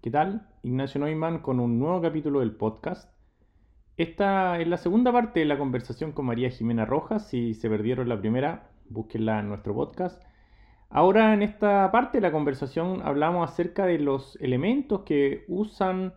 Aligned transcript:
¿Qué 0.00 0.12
tal? 0.12 0.46
Ignacio 0.62 1.00
Neumann 1.00 1.40
con 1.40 1.58
un 1.58 1.80
nuevo 1.80 2.00
capítulo 2.00 2.38
del 2.38 2.52
podcast. 2.52 3.12
Esta 3.96 4.60
es 4.60 4.68
la 4.68 4.76
segunda 4.76 5.10
parte 5.10 5.40
de 5.40 5.46
la 5.46 5.58
conversación 5.58 6.12
con 6.12 6.26
María 6.26 6.50
Jimena 6.50 6.84
Rojas. 6.84 7.26
Si 7.26 7.52
se 7.52 7.68
perdieron 7.68 8.08
la 8.08 8.20
primera, 8.20 8.70
búsquenla 8.90 9.40
en 9.40 9.48
nuestro 9.48 9.74
podcast. 9.74 10.22
Ahora 10.88 11.34
en 11.34 11.42
esta 11.42 11.90
parte 11.90 12.18
de 12.18 12.22
la 12.22 12.30
conversación 12.30 13.02
hablamos 13.02 13.50
acerca 13.50 13.86
de 13.86 13.98
los 13.98 14.36
elementos 14.40 15.00
que 15.00 15.44
usan 15.48 16.12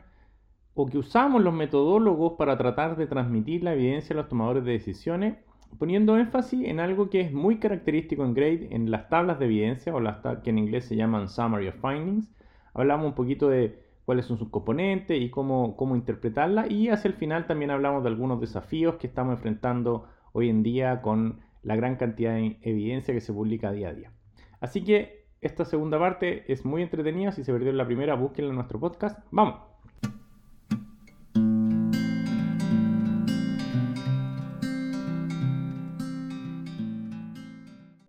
o 0.75 0.85
que 0.85 0.99
usamos 0.99 1.41
los 1.41 1.53
metodólogos 1.55 2.33
para 2.37 2.59
tratar 2.59 2.97
de 2.97 3.07
transmitir 3.07 3.63
la 3.63 3.73
evidencia 3.73 4.13
a 4.13 4.17
los 4.17 4.29
tomadores 4.29 4.63
de 4.63 4.73
decisiones, 4.73 5.37
poniendo 5.79 6.19
énfasis 6.19 6.67
en 6.67 6.79
algo 6.79 7.09
que 7.09 7.21
es 7.21 7.33
muy 7.33 7.57
característico 7.57 8.23
en 8.25 8.35
GRADE, 8.35 8.75
en 8.75 8.91
las 8.91 9.09
tablas 9.09 9.39
de 9.39 9.45
evidencia 9.45 9.95
o 9.95 9.99
las 9.99 10.17
que 10.43 10.51
en 10.51 10.59
inglés 10.59 10.85
se 10.85 10.95
llaman 10.95 11.29
Summary 11.29 11.69
of 11.69 11.81
Findings 11.81 12.31
hablamos 12.73 13.07
un 13.07 13.13
poquito 13.13 13.49
de 13.49 13.79
cuáles 14.05 14.25
son 14.25 14.37
sus 14.37 14.49
componentes 14.49 15.21
y 15.21 15.29
cómo, 15.29 15.75
cómo 15.75 15.95
interpretarla 15.95 16.67
y 16.67 16.89
hacia 16.89 17.09
el 17.09 17.15
final 17.15 17.47
también 17.47 17.71
hablamos 17.71 18.03
de 18.03 18.09
algunos 18.09 18.41
desafíos 18.41 18.95
que 18.95 19.07
estamos 19.07 19.35
enfrentando 19.35 20.07
hoy 20.33 20.49
en 20.49 20.63
día 20.63 21.01
con 21.01 21.41
la 21.63 21.75
gran 21.75 21.95
cantidad 21.95 22.33
de 22.33 22.57
evidencia 22.61 23.13
que 23.13 23.21
se 23.21 23.33
publica 23.33 23.71
día 23.71 23.89
a 23.89 23.93
día. 23.93 24.11
Así 24.59 24.83
que 24.83 25.25
esta 25.41 25.65
segunda 25.65 25.99
parte 25.99 26.51
es 26.51 26.65
muy 26.65 26.81
entretenida, 26.81 27.31
si 27.31 27.43
se 27.43 27.51
perdió 27.51 27.71
la 27.73 27.85
primera, 27.85 28.15
búsquenla 28.15 28.49
en 28.49 28.55
nuestro 28.55 28.79
podcast. 28.79 29.19
¡Vamos! 29.31 29.80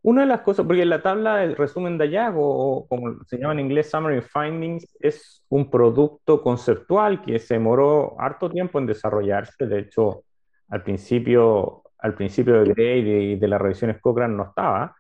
Una 0.05 0.23
de 0.23 0.27
las 0.27 0.41
cosas, 0.41 0.67
porque 0.67 0.85
la 0.85 1.01
tabla 1.01 1.37
del 1.37 1.57
resumen 1.57 1.97
de 1.97 2.07
hallazgo, 2.07 2.43
o 2.43 2.89
como 2.89 3.23
se 3.25 3.39
llama 3.39 3.53
en 3.53 3.61
inglés 3.61 3.89
Summary 3.89 4.21
Findings, 4.21 4.97
es 4.99 5.45
un 5.49 5.71
producto 5.71 6.43
conceptual 6.43 7.23
que 7.23 7.39
se 7.39 7.55
demoró 7.55 8.17
harto 8.21 8.51
tiempo 8.51 8.81
en 8.81 8.87
desarrollarse. 8.87 9.67
De 9.67 9.79
hecho, 9.79 10.25
al 10.71 10.83
principio, 10.83 11.85
al 11.99 12.15
principio 12.15 12.63
de 12.63 12.75
Grade 12.75 13.23
y 13.23 13.37
de 13.37 13.49
las 13.49 13.61
revisiones 13.61 14.01
Cochrane 14.01 14.35
no 14.35 14.45
estaba. 14.45 14.97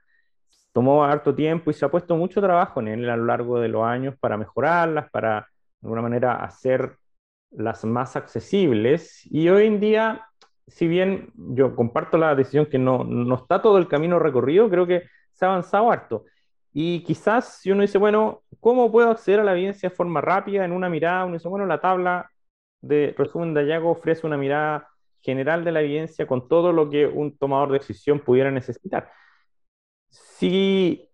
Tomó 0.72 1.05
harto 1.05 1.34
tiempo 1.34 1.70
y 1.70 1.75
se 1.75 1.84
ha 1.84 1.91
puesto 1.91 2.16
mucho 2.16 2.41
trabajo 2.41 2.81
en 2.81 2.89
él 2.89 3.11
a 3.11 3.16
lo 3.16 3.25
largo 3.25 3.59
de 3.59 3.69
los 3.69 3.84
años 3.84 4.14
para 4.20 4.37
mejorarlas, 4.37 5.11
para 5.11 5.48
de 5.81 5.87
alguna 5.87 6.03
manera 6.03 6.44
hacerlas 6.44 7.84
más 7.84 8.14
accesibles. 8.14 9.27
Y 9.27 9.48
hoy 9.48 9.66
en 9.66 9.81
día 9.81 10.28
si 10.67 10.87
bien 10.87 11.33
yo 11.35 11.75
comparto 11.75 12.19
la 12.19 12.35
decisión 12.35 12.67
que 12.67 12.79
no, 12.79 13.05
no 13.05 13.35
está 13.35 13.61
todo 13.63 13.79
el 13.79 13.89
camino 13.89 14.19
recorrido, 14.19 14.71
creo 14.71 14.87
que 14.87 15.03
se 15.33 15.45
ha 15.45 15.49
avanzado 15.49 15.91
harto. 15.91 16.25
Y 16.73 17.03
quizás 17.05 17.61
si 17.61 17.71
uno 17.71 17.83
dice, 17.83 17.99
bueno, 17.99 18.43
¿cómo 18.61 18.91
puedo 18.91 19.11
acceder 19.11 19.41
a 19.41 19.45
la 19.45 19.53
evidencia 19.53 19.91
de 19.91 19.95
forma 19.95 20.21
rápida 20.21 20.65
en 20.65 20.73
una 20.73 20.89
mirada? 20.89 21.25
Uno 21.25 21.35
dice, 21.35 21.49
bueno, 21.49 21.67
la 21.67 21.81
tabla 21.81 22.31
de 22.81 23.15
resumen 23.17 23.55
de 23.55 23.61
hallazgo 23.61 23.91
ofrece 23.91 24.27
una 24.27 24.37
mirada 24.39 24.89
general 25.21 25.65
de 25.65 25.73
la 25.73 25.83
evidencia 25.83 26.27
con 26.27 26.49
todo 26.49 26.73
lo 26.73 26.91
que 26.91 27.07
un 27.07 27.37
tomador 27.37 27.73
de 27.73 27.79
decisión 27.79 28.21
pudiera 28.21 28.51
necesitar. 28.51 29.11
Sí, 30.09 31.09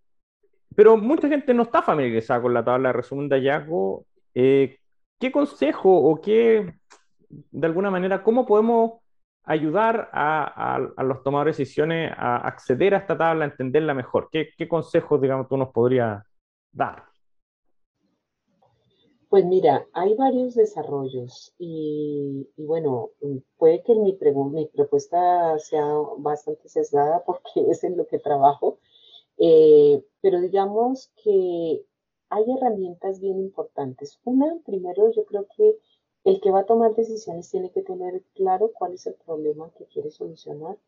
pero 0.75 0.97
mucha 0.97 1.29
gente 1.29 1.53
no 1.55 1.65
está 1.65 1.83
familiarizada 1.83 2.41
con 2.43 2.55
la 2.55 2.65
tabla 2.65 2.91
de 2.91 2.93
resumen 2.95 3.29
de 3.29 3.37
hallazgo. 3.37 4.07
Eh, 4.35 4.79
¿Qué 5.19 5.33
consejo 5.33 5.91
o 5.93 6.21
qué, 6.21 6.75
de 7.29 7.67
alguna 7.67 7.91
manera, 7.91 8.23
cómo 8.23 8.47
podemos 8.47 9.01
ayudar 9.49 10.11
a, 10.13 10.79
los 10.99 11.23
tomadores 11.23 11.57
de 11.57 11.63
decisiones 11.63 12.13
a 12.17 12.37
acceder 12.37 12.95
a 12.95 12.99
esta 12.99 13.17
tabla, 13.17 13.47
a 13.47 13.49
entenderla 13.49 13.95
mejor? 13.95 14.29
¿Qué, 14.31 14.69
consejos, 14.69 15.21
digamos, 15.21 15.49
tú 15.49 15.57
nos 15.57 15.71
podrías 15.71 16.23
dar? 16.71 17.05
Pues 19.31 19.45
mira, 19.45 19.87
hay 19.93 20.15
varios 20.15 20.55
desarrollos 20.55 21.55
y, 21.59 22.47
bueno, 22.57 23.11
puede 23.57 23.83
que 23.83 23.95
mi, 23.95 24.19
mi 24.51 24.67
propuesta 24.67 25.59
sea 25.59 25.85
bastante 26.19 26.69
sesgada 26.69 27.23
porque 27.27 27.70
es 27.70 27.83
en 27.85 27.97
lo 27.97 28.07
que 28.07 28.19
trabajo, 28.19 28.79
eh, 29.39 30.05
pero 30.20 30.41
digamos 30.41 31.11
que 31.23 31.85
hay 32.31 32.45
herramientas 32.57 33.20
bien 33.20 33.39
importantes. 33.39 34.20
Una, 34.25 34.58
primero, 34.64 35.11
yo 35.13 35.25
creo 35.25 35.47
que 35.57 35.79
el 36.24 36.40
que 36.40 36.51
va 36.51 36.61
a 36.61 36.67
tomar 36.67 36.95
decisiones 36.95 37.51
tiene 37.51 37.70
que 37.70 37.83
tener 37.83 38.23
claro 38.34 38.73
cuál 38.73 38.95
es 38.95 39.06
el 39.06 39.14
problema 39.14 39.70
que 39.77 39.86
quiere 39.86 40.11
solucionar 40.11 40.79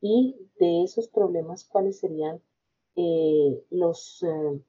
y 0.00 0.36
de 0.58 0.82
esos 0.84 1.08
problemas 1.08 1.64
cuáles 1.64 1.98
serían 1.98 2.40
eh, 2.94 3.64
los, 3.70 4.22
eh, 4.22 4.60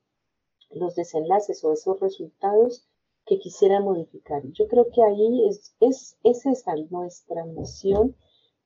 los 0.71 0.95
desenlaces 0.95 1.63
o 1.63 1.71
esos 1.73 1.99
resultados 1.99 2.87
que 3.25 3.39
quisiera 3.39 3.79
modificar. 3.81 4.41
Yo 4.53 4.67
creo 4.67 4.89
que 4.89 5.03
ahí 5.03 5.47
es, 5.47 5.75
es, 5.79 6.17
esa 6.23 6.75
nuestra 6.89 7.45
misión 7.45 8.15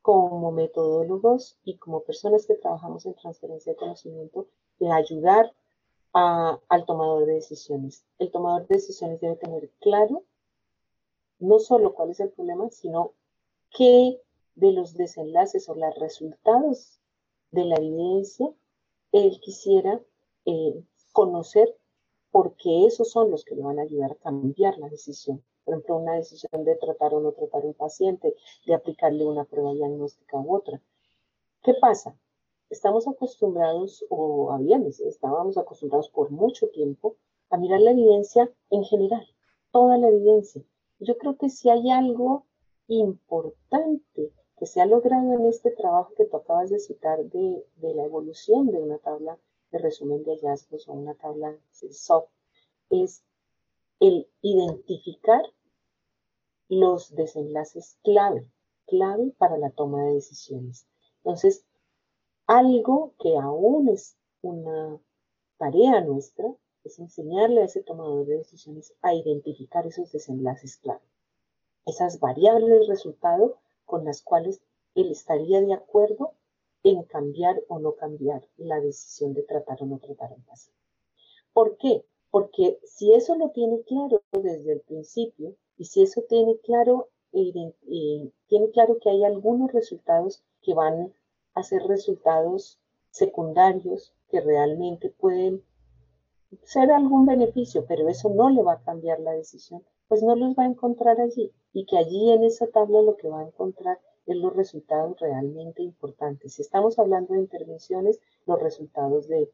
como 0.01 0.51
metodólogos 0.51 1.57
y 1.63 1.77
como 1.77 2.03
personas 2.03 2.45
que 2.45 2.55
trabajamos 2.55 3.05
en 3.05 3.15
transferencia 3.15 3.73
de 3.73 3.77
conocimiento, 3.77 4.47
de 4.79 4.91
ayudar 4.91 5.53
al 6.13 6.85
tomador 6.85 7.25
de 7.25 7.35
decisiones. 7.35 8.03
El 8.19 8.31
tomador 8.31 8.67
de 8.67 8.75
decisiones 8.75 9.21
debe 9.21 9.35
tener 9.35 9.69
claro 9.79 10.23
no 11.41 11.59
solo 11.59 11.93
cuál 11.93 12.11
es 12.11 12.19
el 12.19 12.29
problema, 12.29 12.69
sino 12.69 13.13
qué 13.71 14.21
de 14.55 14.71
los 14.71 14.95
desenlaces 14.95 15.67
o 15.69 15.75
los 15.75 15.95
resultados 15.99 16.99
de 17.51 17.65
la 17.65 17.75
evidencia 17.75 18.53
él 19.11 19.39
quisiera 19.41 20.01
eh, 20.45 20.83
conocer 21.11 21.75
porque 22.31 22.85
esos 22.85 23.11
son 23.11 23.29
los 23.29 23.43
que 23.43 23.55
le 23.55 23.63
van 23.63 23.79
a 23.79 23.83
ayudar 23.83 24.13
a 24.13 24.15
cambiar 24.15 24.77
la 24.77 24.87
decisión. 24.87 25.43
Por 25.65 25.73
ejemplo, 25.73 25.97
una 25.97 26.15
decisión 26.15 26.63
de 26.63 26.75
tratar 26.75 27.13
o 27.13 27.19
no 27.19 27.33
tratar 27.33 27.63
a 27.63 27.67
un 27.67 27.73
paciente, 27.73 28.35
de 28.65 28.73
aplicarle 28.73 29.25
una 29.25 29.43
prueba 29.43 29.73
diagnóstica 29.73 30.37
u 30.37 30.55
otra. 30.55 30.81
¿Qué 31.61 31.73
pasa? 31.73 32.17
Estamos 32.69 33.07
acostumbrados, 33.07 34.05
o 34.09 34.51
habíamos, 34.53 35.01
estábamos 35.01 35.57
acostumbrados 35.57 36.09
por 36.09 36.31
mucho 36.31 36.69
tiempo 36.69 37.17
a 37.49 37.57
mirar 37.57 37.81
la 37.81 37.91
evidencia 37.91 38.49
en 38.69 38.85
general, 38.85 39.27
toda 39.71 39.97
la 39.97 40.07
evidencia, 40.07 40.63
yo 41.01 41.17
creo 41.17 41.37
que 41.37 41.49
si 41.49 41.69
hay 41.69 41.89
algo 41.89 42.45
importante 42.87 44.31
que 44.57 44.65
se 44.67 44.81
ha 44.81 44.85
logrado 44.85 45.33
en 45.33 45.47
este 45.47 45.71
trabajo 45.71 46.13
que 46.15 46.25
tú 46.25 46.37
acabas 46.37 46.69
de 46.69 46.79
citar 46.79 47.23
de, 47.25 47.65
la 47.81 48.03
evolución 48.03 48.67
de 48.67 48.77
una 48.77 48.99
tabla 48.99 49.39
de 49.71 49.79
resumen 49.79 50.23
de 50.23 50.35
hallazgos 50.35 50.87
o 50.87 50.93
una 50.93 51.15
tabla 51.15 51.57
soft, 51.89 52.29
es 52.91 53.23
el 53.99 54.29
identificar 54.41 55.41
los 56.69 57.15
desenlaces 57.15 57.97
clave, 58.03 58.47
clave 58.85 59.33
para 59.37 59.57
la 59.57 59.71
toma 59.71 60.03
de 60.03 60.13
decisiones. 60.13 60.87
Entonces, 61.17 61.65
algo 62.45 63.13
que 63.17 63.37
aún 63.37 63.89
es 63.89 64.15
una 64.41 64.99
tarea 65.57 66.01
nuestra 66.01 66.53
es 66.83 66.99
enseñarle 66.99 67.61
a 67.61 67.65
ese 67.65 67.83
tomador 67.83 68.25
de 68.25 68.37
decisiones 68.37 68.93
a 69.01 69.13
identificar 69.13 69.85
esos 69.85 70.11
desenlaces 70.11 70.77
clave, 70.77 71.01
esas 71.85 72.19
variables 72.19 72.69
de 72.69 72.87
resultado 72.87 73.57
con 73.85 74.05
las 74.05 74.21
cuales 74.21 74.61
él 74.95 75.11
estaría 75.11 75.61
de 75.61 75.73
acuerdo 75.73 76.33
en 76.83 77.03
cambiar 77.03 77.61
o 77.67 77.79
no 77.79 77.95
cambiar 77.95 78.47
la 78.57 78.79
decisión 78.79 79.33
de 79.33 79.43
tratar 79.43 79.81
o 79.81 79.85
no 79.85 79.99
tratar 79.99 80.33
al 80.33 80.41
paciente. 80.41 80.81
¿Por 81.53 81.77
qué? 81.77 82.05
Porque 82.29 82.79
si 82.83 83.13
eso 83.13 83.35
lo 83.35 83.49
tiene 83.49 83.81
claro 83.83 84.23
desde 84.31 84.73
el 84.73 84.81
principio 84.81 85.55
y 85.77 85.85
si 85.85 86.01
eso 86.01 86.21
tiene 86.27 86.57
claro, 86.59 87.09
tiene 87.31 88.71
claro 88.71 88.97
que 88.99 89.09
hay 89.09 89.23
algunos 89.23 89.71
resultados 89.71 90.43
que 90.61 90.73
van 90.73 91.13
a 91.53 91.63
ser 91.63 91.83
resultados 91.83 92.79
secundarios 93.09 94.13
que 94.29 94.39
realmente 94.41 95.09
pueden 95.09 95.63
ser 96.63 96.91
algún 96.91 97.25
beneficio, 97.25 97.85
pero 97.87 98.07
eso 98.09 98.29
no 98.29 98.49
le 98.49 98.63
va 98.63 98.73
a 98.73 98.83
cambiar 98.83 99.19
la 99.19 99.31
decisión, 99.31 99.83
pues 100.07 100.23
no 100.23 100.35
los 100.35 100.55
va 100.55 100.63
a 100.63 100.67
encontrar 100.67 101.19
allí 101.21 101.51
y 101.73 101.85
que 101.85 101.97
allí 101.97 102.31
en 102.31 102.43
esa 102.43 102.67
tabla 102.67 103.01
lo 103.01 103.15
que 103.15 103.29
va 103.29 103.41
a 103.41 103.47
encontrar 103.47 103.99
es 104.25 104.35
los 104.35 104.55
resultados 104.55 105.19
realmente 105.19 105.81
importantes. 105.81 106.53
Si 106.53 106.61
estamos 106.61 106.99
hablando 106.99 107.33
de 107.33 107.39
intervenciones, 107.39 108.19
los 108.45 108.61
resultados 108.61 109.27
de, 109.27 109.49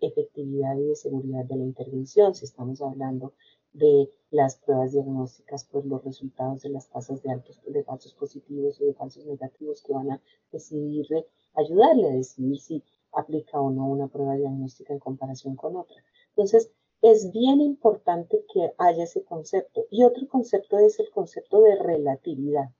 efectividad 0.00 0.76
y 0.78 0.86
de 0.86 0.96
seguridad 0.96 1.44
de 1.44 1.56
la 1.56 1.64
intervención. 1.64 2.34
Si 2.34 2.46
estamos 2.46 2.80
hablando 2.80 3.34
de 3.74 4.08
las 4.30 4.56
pruebas 4.56 4.92
diagnósticas, 4.92 5.66
pues 5.70 5.84
los 5.84 6.02
resultados 6.02 6.62
de 6.62 6.70
las 6.70 6.88
tasas 6.88 7.22
de, 7.22 7.32
altos, 7.32 7.60
de 7.66 7.84
falsos 7.84 8.14
positivos 8.14 8.80
y 8.80 8.86
de 8.86 8.94
falsos 8.94 9.26
negativos 9.26 9.82
que 9.82 9.92
van 9.92 10.10
a 10.10 10.22
decidir, 10.50 11.06
ayudarle 11.54 12.08
a 12.08 12.14
decidir 12.14 12.58
si 12.60 12.82
aplica 13.12 13.60
o 13.60 13.70
no 13.70 13.86
una 13.86 14.08
prueba 14.08 14.36
diagnóstica 14.36 14.92
en 14.92 14.98
comparación 14.98 15.56
con 15.56 15.76
otra. 15.76 15.96
Entonces, 16.30 16.70
es 17.02 17.32
bien 17.32 17.60
importante 17.60 18.44
que 18.52 18.72
haya 18.78 19.04
ese 19.04 19.24
concepto. 19.24 19.86
Y 19.90 20.04
otro 20.04 20.28
concepto 20.28 20.78
es 20.78 21.00
el 21.00 21.10
concepto 21.10 21.60
de 21.60 21.74
relatividad. 21.74 22.70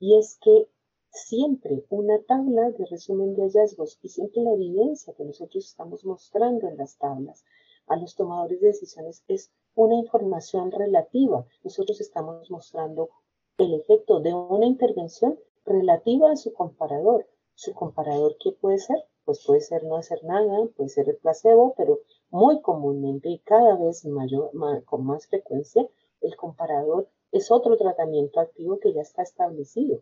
Y 0.00 0.16
es 0.16 0.38
que 0.40 0.68
siempre 1.10 1.84
una 1.90 2.22
tabla 2.22 2.70
de 2.70 2.86
resumen 2.86 3.34
de 3.34 3.42
hallazgos 3.42 3.98
y 4.02 4.08
siempre 4.08 4.42
la 4.42 4.52
evidencia 4.52 5.14
que 5.14 5.24
nosotros 5.24 5.66
estamos 5.66 6.04
mostrando 6.04 6.68
en 6.68 6.76
las 6.76 6.96
tablas 6.98 7.44
a 7.86 7.96
los 7.96 8.14
tomadores 8.14 8.60
de 8.60 8.68
decisiones 8.68 9.22
es 9.28 9.50
una 9.74 9.94
información 9.94 10.70
relativa. 10.72 11.46
Nosotros 11.62 12.00
estamos 12.00 12.50
mostrando 12.50 13.10
el 13.58 13.74
efecto 13.74 14.20
de 14.20 14.34
una 14.34 14.66
intervención 14.66 15.38
relativa 15.64 16.30
a 16.30 16.36
su 16.36 16.52
comparador. 16.52 17.26
Su 17.54 17.72
comparador, 17.74 18.36
¿qué 18.40 18.52
puede 18.52 18.78
ser? 18.78 19.04
Pues 19.26 19.44
puede 19.44 19.60
ser 19.60 19.84
no 19.84 19.96
hacer 19.96 20.24
nada, 20.24 20.66
puede 20.76 20.88
ser 20.88 21.10
el 21.10 21.16
placebo, 21.16 21.74
pero 21.76 21.98
muy 22.30 22.62
comúnmente 22.62 23.28
y 23.28 23.40
cada 23.40 23.76
vez 23.76 24.06
mayor, 24.06 24.52
con 24.84 25.04
más 25.04 25.26
frecuencia, 25.26 25.86
el 26.20 26.36
comparador 26.36 27.08
es 27.32 27.50
otro 27.50 27.76
tratamiento 27.76 28.40
activo 28.40 28.78
que 28.78 28.92
ya 28.92 29.02
está 29.02 29.22
establecido. 29.22 30.00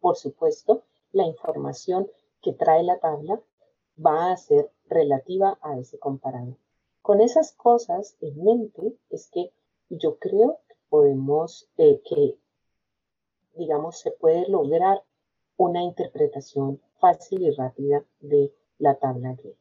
Por 0.00 0.16
supuesto, 0.16 0.82
la 1.12 1.26
información 1.26 2.10
que 2.40 2.54
trae 2.54 2.82
la 2.82 2.98
tabla 2.98 3.40
va 4.04 4.32
a 4.32 4.36
ser 4.38 4.70
relativa 4.88 5.58
a 5.60 5.78
ese 5.78 5.98
comparador. 5.98 6.56
Con 7.02 7.20
esas 7.20 7.52
cosas 7.52 8.16
en 8.22 8.42
mente 8.42 8.96
es 9.10 9.28
que 9.30 9.52
yo 9.90 10.18
creo 10.18 10.60
que 10.66 10.76
podemos, 10.88 11.68
eh, 11.76 12.00
que 12.08 12.38
digamos, 13.54 13.98
se 13.98 14.12
puede 14.12 14.48
lograr 14.48 15.02
una 15.60 15.82
interpretación 15.82 16.80
fácil 17.00 17.42
y 17.42 17.50
rápida 17.50 18.02
de 18.20 18.50
la 18.78 18.94
tabla 18.94 19.36
G. 19.36 19.54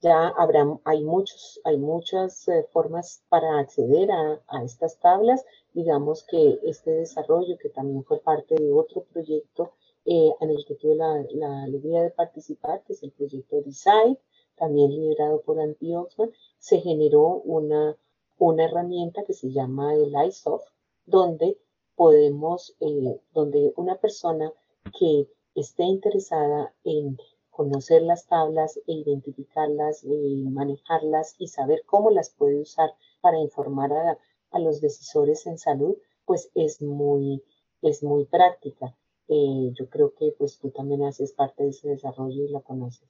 Ya 0.00 0.28
habrá, 0.28 0.64
hay, 0.84 1.02
muchos, 1.02 1.60
hay 1.64 1.76
muchas 1.76 2.46
eh, 2.46 2.64
formas 2.72 3.24
para 3.28 3.58
acceder 3.58 4.12
a, 4.12 4.62
estas 4.62 4.96
tablas. 5.00 5.44
Digamos 5.72 6.22
que 6.22 6.60
este 6.62 6.92
desarrollo, 6.92 7.58
que 7.58 7.68
también 7.68 8.04
fue 8.04 8.20
parte 8.20 8.54
de 8.54 8.70
otro 8.70 9.02
proyecto 9.12 9.72
eh, 10.04 10.30
en 10.40 10.50
el 10.50 10.64
que 10.66 10.76
tuve 10.76 10.94
la, 10.94 11.26
la, 11.30 11.64
alegría 11.64 12.02
de 12.02 12.10
participar, 12.10 12.84
que 12.84 12.92
es 12.92 13.02
el 13.02 13.10
proyecto 13.10 13.60
Decide, 13.60 14.20
también 14.54 14.92
liderado 14.92 15.40
por 15.40 15.58
Anti-Oxford, 15.58 16.30
se 16.60 16.78
generó 16.78 17.42
una, 17.44 17.96
una 18.38 18.66
herramienta 18.66 19.24
que 19.24 19.32
se 19.32 19.50
llama 19.50 19.94
el 19.94 20.14
iSoft, 20.28 20.68
donde 21.06 21.58
podemos, 21.96 22.76
eh, 22.78 23.20
donde 23.32 23.72
una 23.76 23.96
persona 23.96 24.52
que 24.98 25.28
esté 25.54 25.84
interesada 25.84 26.72
en 26.84 27.16
conocer 27.50 28.02
las 28.02 28.26
tablas 28.26 28.76
e 28.86 28.92
identificarlas, 28.92 30.04
eh, 30.04 30.44
manejarlas 30.50 31.36
y 31.38 31.48
saber 31.48 31.82
cómo 31.86 32.10
las 32.10 32.30
puede 32.30 32.60
usar 32.60 32.90
para 33.20 33.38
informar 33.38 33.92
a, 33.92 34.18
los 34.58 34.80
decisores 34.80 35.46
en 35.48 35.58
salud, 35.58 35.96
pues 36.24 36.48
es 36.54 36.80
muy, 36.80 37.42
es 37.82 38.04
muy 38.04 38.24
práctica. 38.24 38.94
Eh, 39.26 39.72
yo 39.72 39.88
creo 39.88 40.14
que 40.14 40.32
pues 40.38 40.60
tú 40.60 40.70
también 40.70 41.02
haces 41.02 41.32
parte 41.32 41.64
de 41.64 41.70
ese 41.70 41.88
desarrollo 41.88 42.44
y 42.44 42.48
la 42.48 42.60
conoces. 42.60 43.08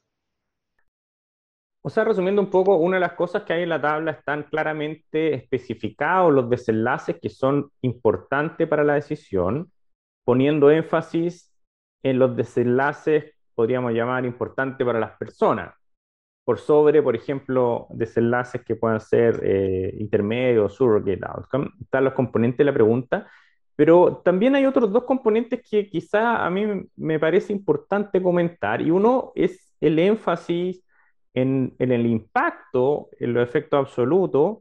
O 1.83 1.91
sea, 1.91 2.05
resumiendo 2.05 2.41
un 2.41 2.49
poco, 2.49 2.77
una 2.77 2.97
de 2.97 3.01
las 3.01 3.13
cosas 3.13 3.43
que 3.43 3.53
hay 3.53 3.65
en 3.65 3.69
la 3.69 3.81
tabla 3.83 4.13
están 4.13 4.45
claramente 4.45 5.35
especificados 5.35 6.33
los 6.33 6.49
desenlaces 6.49 7.17
que 7.21 7.29
son 7.29 7.71
importantes 7.83 8.67
para 8.67 8.85
la 8.85 8.95
decisión, 8.95 9.71
poniendo 10.25 10.71
énfasis 10.71 11.54
en 12.05 12.19
los 12.21 12.37
desenlaces, 12.37 13.33
podríamos 13.55 13.93
llamar, 13.93 14.25
importantes 14.25 14.87
para 14.87 15.01
las 15.01 15.17
personas, 15.17 15.75
por 16.45 16.59
sobre, 16.59 17.03
por 17.03 17.17
ejemplo, 17.17 17.87
desenlaces 17.91 18.63
que 18.63 18.77
puedan 18.77 19.01
ser 19.01 19.41
eh, 19.43 19.97
intermedios, 19.99 20.75
surrogate 20.75 21.21
outcome. 21.27 21.71
Están 21.81 22.05
los 22.05 22.13
componentes 22.13 22.59
de 22.59 22.65
la 22.65 22.75
pregunta, 22.75 23.27
pero 23.75 24.19
también 24.25 24.55
hay 24.55 24.67
otros 24.67 24.93
dos 24.93 25.05
componentes 25.05 25.67
que 25.69 25.89
quizá 25.89 26.45
a 26.45 26.51
mí 26.51 26.87
me 26.97 27.19
parece 27.19 27.53
importante 27.53 28.23
comentar, 28.23 28.83
y 28.83 28.91
uno 28.91 29.33
es 29.35 29.75
el 29.81 29.99
énfasis 29.99 30.85
en, 31.33 31.75
el 31.79 32.07
impacto, 32.07 33.09
en 33.19 33.33
los 33.33 33.49
efectos 33.49 33.81
absolutos, 33.81 34.59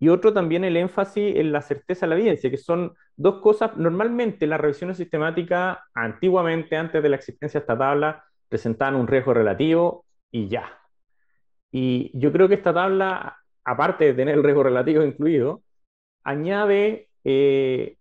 y 0.00 0.08
otro 0.08 0.32
también 0.32 0.64
el 0.64 0.76
énfasis 0.76 1.36
en 1.36 1.52
la 1.52 1.60
certeza 1.60 2.06
de 2.06 2.10
la 2.10 2.16
evidencia, 2.16 2.50
que 2.50 2.56
son 2.56 2.94
dos 3.16 3.40
cosas, 3.40 3.76
normalmente 3.76 4.46
las 4.46 4.60
revisiones 4.60 4.96
sistemáticas, 4.96 5.78
antiguamente, 5.94 6.76
antes 6.76 7.02
de 7.02 7.08
la 7.08 7.16
existencia 7.16 7.58
de 7.58 7.64
esta 7.64 7.78
tabla, 7.78 8.24
presentaban 8.48 8.94
un 8.94 9.08
riesgo 9.08 9.34
relativo 9.34 10.04
y 10.30 10.48
ya. 10.48 10.78
Y 11.72 12.10
yo 12.18 12.32
creo 12.32 12.48
que 12.48 12.54
esta 12.54 12.72
tabla, 12.72 13.36
aparte 13.64 14.04
de 14.04 14.14
tener 14.14 14.36
el 14.36 14.44
riesgo 14.44 14.62
relativo 14.62 15.02
incluido, 15.02 15.62
añade 16.22 17.08
eh, 17.24 17.96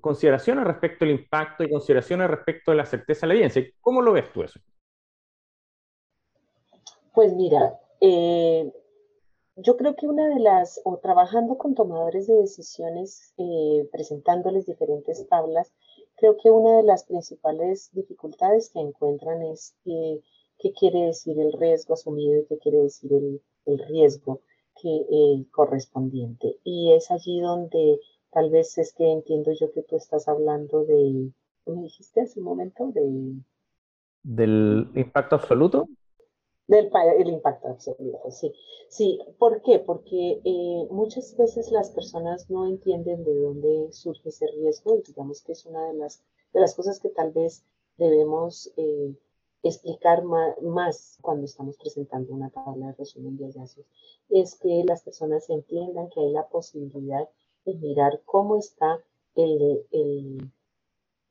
consideraciones 0.00 0.64
respecto 0.64 1.04
al 1.04 1.12
impacto 1.12 1.64
y 1.64 1.70
consideraciones 1.70 2.28
respecto 2.28 2.72
a 2.72 2.74
la 2.74 2.84
certeza 2.84 3.20
de 3.22 3.28
la 3.28 3.34
evidencia. 3.34 3.64
¿Cómo 3.80 4.02
lo 4.02 4.12
ves 4.12 4.30
tú 4.32 4.42
eso? 4.42 4.60
Pues 7.14 7.32
mira, 7.32 7.72
eh, 8.00 8.70
yo 9.60 9.76
creo 9.76 9.96
que 9.96 10.06
una 10.06 10.28
de 10.28 10.38
las, 10.40 10.80
o 10.84 10.98
trabajando 10.98 11.58
con 11.58 11.74
tomadores 11.74 12.26
de 12.28 12.34
decisiones, 12.34 13.34
eh, 13.38 13.88
presentándoles 13.90 14.66
diferentes 14.66 15.26
tablas, 15.28 15.72
creo 16.16 16.36
que 16.36 16.50
una 16.50 16.76
de 16.76 16.84
las 16.84 17.04
principales 17.04 17.90
dificultades 17.92 18.70
que 18.70 18.80
encuentran 18.80 19.42
es 19.42 19.74
qué 19.84 20.72
quiere 20.78 21.06
decir 21.06 21.38
el 21.40 21.52
riesgo 21.52 21.94
asumido 21.94 22.40
y 22.40 22.46
qué 22.46 22.58
quiere 22.58 22.78
decir 22.78 23.12
el, 23.12 23.78
riesgo 23.88 24.40
que, 24.80 24.88
eh, 24.88 25.44
correspondiente. 25.50 26.56
Y 26.62 26.92
es 26.92 27.10
allí 27.10 27.40
donde 27.40 28.00
tal 28.30 28.50
vez 28.50 28.78
es 28.78 28.92
que 28.92 29.10
entiendo 29.10 29.52
yo 29.52 29.72
que 29.72 29.82
tú 29.82 29.96
estás 29.96 30.28
hablando 30.28 30.84
de, 30.84 31.32
¿me 31.66 31.82
dijiste 31.82 32.20
hace 32.20 32.38
un 32.38 32.46
momento? 32.46 32.92
De, 32.92 33.34
¿Del 34.22 34.88
impacto 34.94 35.36
absoluto? 35.36 35.88
Del 36.68 36.90
el 37.18 37.28
impacto 37.30 37.68
absoluto, 37.68 38.30
sí. 38.30 38.52
Sí, 38.90 39.18
¿por 39.38 39.62
qué? 39.62 39.78
Porque 39.78 40.42
eh, 40.44 40.86
muchas 40.90 41.34
veces 41.34 41.72
las 41.72 41.90
personas 41.90 42.50
no 42.50 42.66
entienden 42.66 43.24
de 43.24 43.34
dónde 43.34 43.88
surge 43.92 44.28
ese 44.28 44.46
riesgo 44.48 44.96
y 44.96 45.02
digamos 45.02 45.40
que 45.42 45.52
es 45.52 45.64
una 45.64 45.86
de 45.86 45.94
las, 45.94 46.22
de 46.52 46.60
las 46.60 46.74
cosas 46.74 47.00
que 47.00 47.08
tal 47.08 47.32
vez 47.32 47.64
debemos 47.96 48.70
eh, 48.76 49.14
explicar 49.62 50.24
más, 50.24 51.18
cuando 51.22 51.46
estamos 51.46 51.78
presentando 51.78 52.34
una 52.34 52.50
tabla 52.50 52.88
de 52.88 52.92
resumen 52.92 53.38
de 53.38 53.46
hallazgos, 53.46 53.86
es 54.28 54.54
que 54.56 54.84
las 54.86 55.02
personas 55.02 55.48
entiendan 55.48 56.10
que 56.10 56.20
hay 56.20 56.32
la 56.32 56.48
posibilidad 56.48 57.28
de 57.64 57.74
mirar 57.76 58.20
cómo 58.26 58.56
está 58.56 59.02
el, 59.34 59.86
el, 59.90 60.52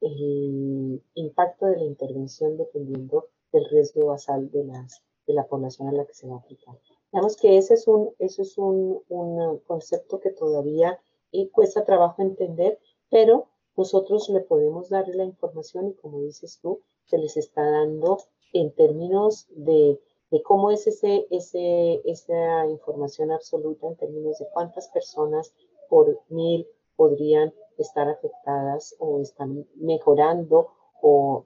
el 0.01 1.04
impacto 1.13 1.68
de 1.68 1.78
la 1.78 1.86
intervención 1.86 2.57
dependiendo 2.57 3.28
del 3.51 3.66
riesgo 3.69 4.07
basal 4.07 4.50
de 4.50 4.63
las 4.63 5.04
de 5.27 5.33
la 5.33 5.45
población 5.45 5.89
a 5.89 5.91
la 5.91 6.06
que 6.06 6.13
se 6.13 6.27
va 6.27 6.35
a 6.35 6.39
aplicar. 6.39 6.79
Digamos 7.12 7.38
que 7.38 7.57
ese 7.57 7.75
es 7.75 7.88
un, 7.88 8.13
eso 8.19 8.41
es 8.41 8.57
un, 8.57 9.01
un 9.09 9.59
concepto 9.59 10.19
que 10.19 10.31
todavía 10.31 11.00
eh, 11.31 11.50
cuesta 11.50 11.85
trabajo 11.85 12.21
entender, 12.21 12.79
pero 13.09 13.47
nosotros 13.75 14.30
le 14.30 14.42
podemos 14.42 14.90
dar 14.90 15.07
la 15.09 15.23
información 15.23 15.90
y 15.90 15.94
como 15.94 16.19
dices 16.21 16.59
tú, 16.61 16.81
se 17.06 17.18
les 17.18 17.37
está 17.37 17.63
dando 17.63 18.18
en 18.54 18.71
términos 18.71 19.47
de, 19.52 19.99
de 20.31 20.42
cómo 20.42 20.71
es 20.71 20.87
ese, 20.87 21.28
ese, 21.30 22.02
esa 22.06 22.66
información 22.68 23.31
absoluta, 23.31 23.87
en 23.87 23.95
términos 23.95 24.40
de 24.40 24.47
cuántas 24.52 24.87
personas 24.90 25.54
por 25.90 26.19
mil 26.30 26.68
podrían 26.95 27.54
estar 27.78 28.09
afectadas 28.09 28.95
o 28.99 29.21
están 29.21 29.68
mejorando 29.75 30.69
o 31.02 31.45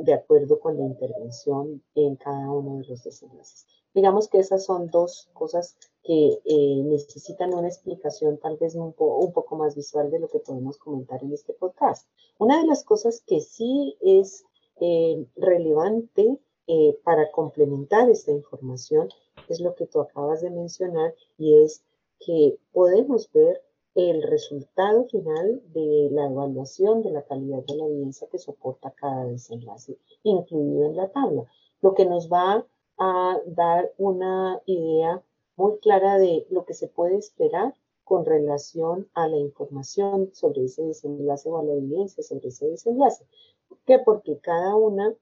de 0.00 0.14
acuerdo 0.14 0.58
con 0.60 0.76
la 0.76 0.84
intervención 0.84 1.82
en 1.94 2.16
cada 2.16 2.50
uno 2.50 2.78
de 2.78 2.88
los 2.88 3.04
desenlaces. 3.04 3.66
Digamos 3.92 4.28
que 4.28 4.38
esas 4.38 4.64
son 4.64 4.88
dos 4.88 5.28
cosas 5.32 5.76
que 6.02 6.38
eh, 6.44 6.82
necesitan 6.84 7.52
una 7.52 7.68
explicación 7.68 8.38
tal 8.38 8.56
vez 8.56 8.74
un, 8.74 8.92
poco 8.92 9.56
más 9.56 9.74
visual 9.74 10.10
de 10.10 10.20
lo 10.20 10.28
que 10.28 10.38
podemos 10.38 10.78
comentar 10.78 11.22
en 11.22 11.32
este 11.32 11.52
podcast. 11.54 12.08
Una 12.38 12.60
de 12.60 12.66
las 12.66 12.84
cosas 12.84 13.22
que 13.26 13.40
sí 13.40 13.96
es 14.00 14.44
eh, 14.80 15.26
relevante 15.36 16.38
eh, 16.66 16.98
para 17.02 17.30
complementar 17.32 18.08
esta 18.08 18.30
información 18.30 19.08
es 19.48 19.60
lo 19.60 19.74
que 19.74 19.86
tú 19.86 20.00
acabas 20.00 20.40
de 20.40 20.50
mencionar 20.50 21.14
y 21.36 21.58
es 21.62 21.82
que 22.20 22.58
podemos 22.72 23.30
ver 23.32 23.60
el 23.94 24.22
resultado 24.22 25.04
final 25.06 25.62
de 25.72 26.08
la 26.12 26.26
evaluación 26.26 27.02
de 27.02 27.10
la 27.10 27.22
calidad 27.22 27.64
de 27.64 27.74
la 27.76 27.86
evidencia 27.86 28.28
que 28.28 28.38
soporta 28.38 28.92
cada 28.92 29.24
desenlace, 29.24 29.98
incluido 30.22 30.86
en 30.86 30.96
la 30.96 31.08
tabla, 31.08 31.44
lo 31.80 31.94
que 31.94 32.04
nos 32.04 32.30
va 32.30 32.66
a 32.98 33.40
dar 33.46 33.92
una 33.98 34.60
idea 34.66 35.22
muy 35.56 35.78
clara 35.78 36.18
de 36.18 36.46
lo 36.50 36.64
que 36.64 36.74
se 36.74 36.88
puede 36.88 37.16
esperar 37.16 37.74
con 38.04 38.24
relación 38.24 39.08
a 39.14 39.28
la 39.28 39.36
información 39.36 40.30
sobre 40.32 40.64
ese 40.64 40.82
desenlace 40.82 41.48
o 41.48 41.58
a 41.58 41.64
la 41.64 41.74
evidencia 41.74 42.22
sobre 42.22 42.48
ese 42.48 42.66
desenlace. 42.66 43.24
¿Por 43.68 43.78
qué? 43.86 43.98
Porque 43.98 44.38
cada 44.38 44.74
una, 44.76 45.14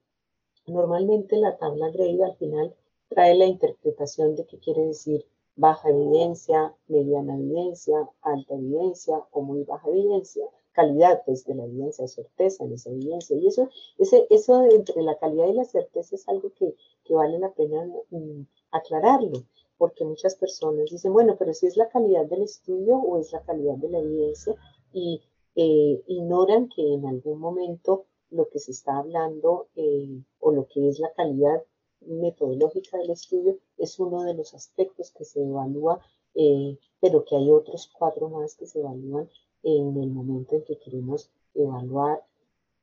normalmente 0.65 1.37
la 1.37 1.57
tabla 1.57 1.89
grade 1.89 2.23
al 2.23 2.35
final 2.35 2.75
trae 3.07 3.35
la 3.35 3.45
interpretación 3.45 4.35
de 4.35 4.45
qué 4.45 4.59
quiere 4.59 4.85
decir 4.85 5.25
baja 5.59 5.89
evidencia, 5.89 6.73
mediana 6.87 7.35
evidencia, 7.35 8.09
alta 8.21 8.53
evidencia 8.55 9.21
o 9.31 9.41
muy 9.41 9.63
baja 9.63 9.89
evidencia, 9.89 10.45
calidad 10.71 11.21
pues, 11.25 11.45
de 11.45 11.53
la 11.53 11.65
evidencia, 11.65 12.07
certeza 12.07 12.63
en 12.63 12.73
esa 12.73 12.89
evidencia. 12.91 13.35
Y 13.35 13.47
eso, 13.47 13.69
ese, 13.97 14.25
eso 14.29 14.63
entre 14.63 15.01
la 15.03 15.17
calidad 15.17 15.47
y 15.49 15.53
la 15.53 15.65
certeza 15.65 16.15
es 16.15 16.29
algo 16.29 16.53
que, 16.57 16.75
que 17.03 17.13
vale 17.13 17.39
la 17.39 17.51
pena 17.51 17.85
mm, 18.09 18.43
aclararlo. 18.71 19.43
porque 19.77 20.05
muchas 20.05 20.35
personas 20.35 20.89
dicen, 20.89 21.11
bueno, 21.11 21.35
pero 21.37 21.53
si 21.53 21.67
es 21.67 21.75
la 21.75 21.89
calidad 21.89 22.25
del 22.25 22.43
estudio 22.43 22.95
o 22.97 23.17
es 23.17 23.31
la 23.33 23.41
calidad 23.41 23.75
de 23.75 23.89
la 23.89 23.99
evidencia 23.99 24.55
y 24.93 25.21
eh, 25.55 26.01
ignoran 26.07 26.69
que 26.69 26.93
en 26.93 27.05
algún 27.05 27.39
momento 27.39 28.05
lo 28.29 28.47
que 28.47 28.59
se 28.59 28.71
está 28.71 28.97
hablando 28.97 29.67
eh, 29.75 30.21
o 30.39 30.51
lo 30.51 30.67
que 30.67 30.87
es 30.87 30.99
la 30.99 31.11
calidad 31.13 31.63
metodológica 32.09 32.97
del 32.97 33.11
estudio 33.11 33.57
es 33.77 33.99
uno 33.99 34.23
de 34.23 34.33
los 34.33 34.53
aspectos 34.53 35.11
que 35.11 35.25
se 35.25 35.41
evalúa, 35.41 35.99
eh, 36.35 36.77
pero 36.99 37.23
que 37.23 37.35
hay 37.35 37.49
otros 37.49 37.89
cuatro 37.97 38.29
más 38.29 38.55
que 38.55 38.65
se 38.65 38.79
evalúan 38.79 39.29
en 39.63 39.97
el 39.97 40.09
momento 40.09 40.55
en 40.55 40.63
que 40.63 40.77
queremos 40.77 41.29
evaluar, 41.53 42.23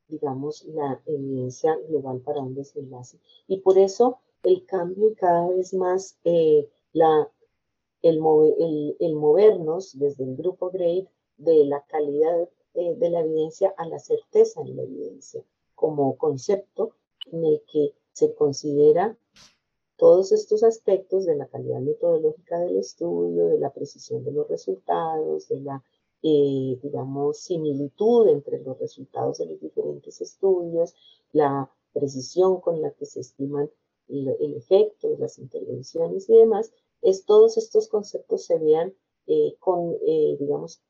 digamos, 0.09 0.65
la 0.67 1.01
evidencia 1.07 1.77
global 1.89 2.21
para 2.21 2.41
un 2.41 2.55
desenlace. 2.55 3.19
Y 3.47 3.59
por 3.59 3.79
eso 3.79 4.19
el 4.43 4.65
cambio 4.67 5.11
y 5.11 5.15
cada 5.15 5.49
vez 5.49 5.75
más 5.75 6.19
eh, 6.25 6.69
la, 6.93 7.31
el, 8.03 8.97
el, 9.01 9.15
movernos 9.17 9.99
desde 9.99 10.25
el 10.25 10.37
grupo 10.37 10.71
GRADE 10.71 11.09
de 11.39 11.65
la 11.65 11.85
calidad 11.87 12.49
eh, 12.75 12.95
de 12.95 13.11
la 13.11 13.21
evidencia 13.21 13.75
a 13.77 13.87
la 13.87 13.99
certeza 13.99 14.61
en 14.61 14.77
la 14.77 14.83
evidencia 14.83 15.43
como 15.75 16.17
concepto 16.17 16.97
en 17.31 17.45
el 17.45 17.63
que 17.71 17.95
se 18.17 18.35
considera 18.35 19.15
todos 19.97 20.33
estos 20.33 20.63
aspectos 20.63 21.27
de 21.27 21.37
la 21.37 21.49
calidad 21.49 21.81
metodológica 21.81 22.59
del 22.61 22.79
estudio, 22.79 23.49
de 23.49 23.59
la 23.59 23.75
precisión 23.75 24.25
de 24.25 24.33
los 24.33 24.49
resultados, 24.49 25.49
de 25.49 25.61
la, 25.61 25.85
eh, 26.23 26.79
digamos, 26.83 27.39
similitud 27.39 28.27
entre 28.29 28.63
los 28.63 28.79
resultados 28.79 29.37
de 29.37 29.47
los 29.47 29.61
diferentes 29.61 30.23
estudios, 30.23 30.95
la 31.33 31.71
precisión 31.93 32.63
con 32.63 32.81
la 32.81 32.91
que 32.93 33.05
se 33.05 33.21
estiman 33.21 33.71
el, 34.09 34.55
efecto, 34.57 35.15
las 35.19 35.39
intervenciones 35.39 36.31
y 36.31 36.37
demás, 36.37 36.73
es 37.03 37.27
todos 37.27 37.59
estos 37.59 37.87
conceptos 37.87 38.47
se 38.47 38.59
vean 38.59 38.95
eh, 39.27 39.57
con, 39.59 39.95
eh, 40.07 40.39
digamos, 40.41 40.81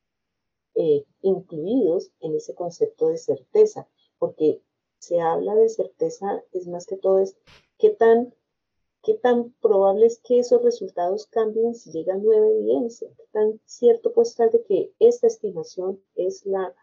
incluidos 1.22 2.12
en 2.20 2.36
ese 2.36 2.54
concepto 2.54 3.08
de 3.08 3.16
certeza, 3.16 3.88
porque 4.18 4.60
se 4.98 5.20
habla 5.20 5.54
de 5.54 5.68
certeza 5.68 6.42
es 6.52 6.66
más 6.66 6.86
que 6.86 6.96
todo 6.96 7.18
es 7.18 7.36
qué 7.78 7.90
tan 7.90 8.34
qué 9.06 9.14
tan 9.14 9.52
probable 9.62 10.06
es 10.06 10.18
que 10.18 10.40
esos 10.40 10.62
resultados 10.62 11.28
cambien 11.28 11.76
si 11.76 11.92
llega 11.92 12.16
nueva 12.16 12.48
evidencia, 12.48 13.08
qué 13.16 13.22
tan 13.30 13.60
cierto 13.64 14.12
puede 14.12 14.28
estar 14.28 14.50
de 14.50 14.64
que 14.64 14.92
esta 14.98 15.28
estimación 15.28 16.02
es 16.16 16.44
la, 16.44 16.74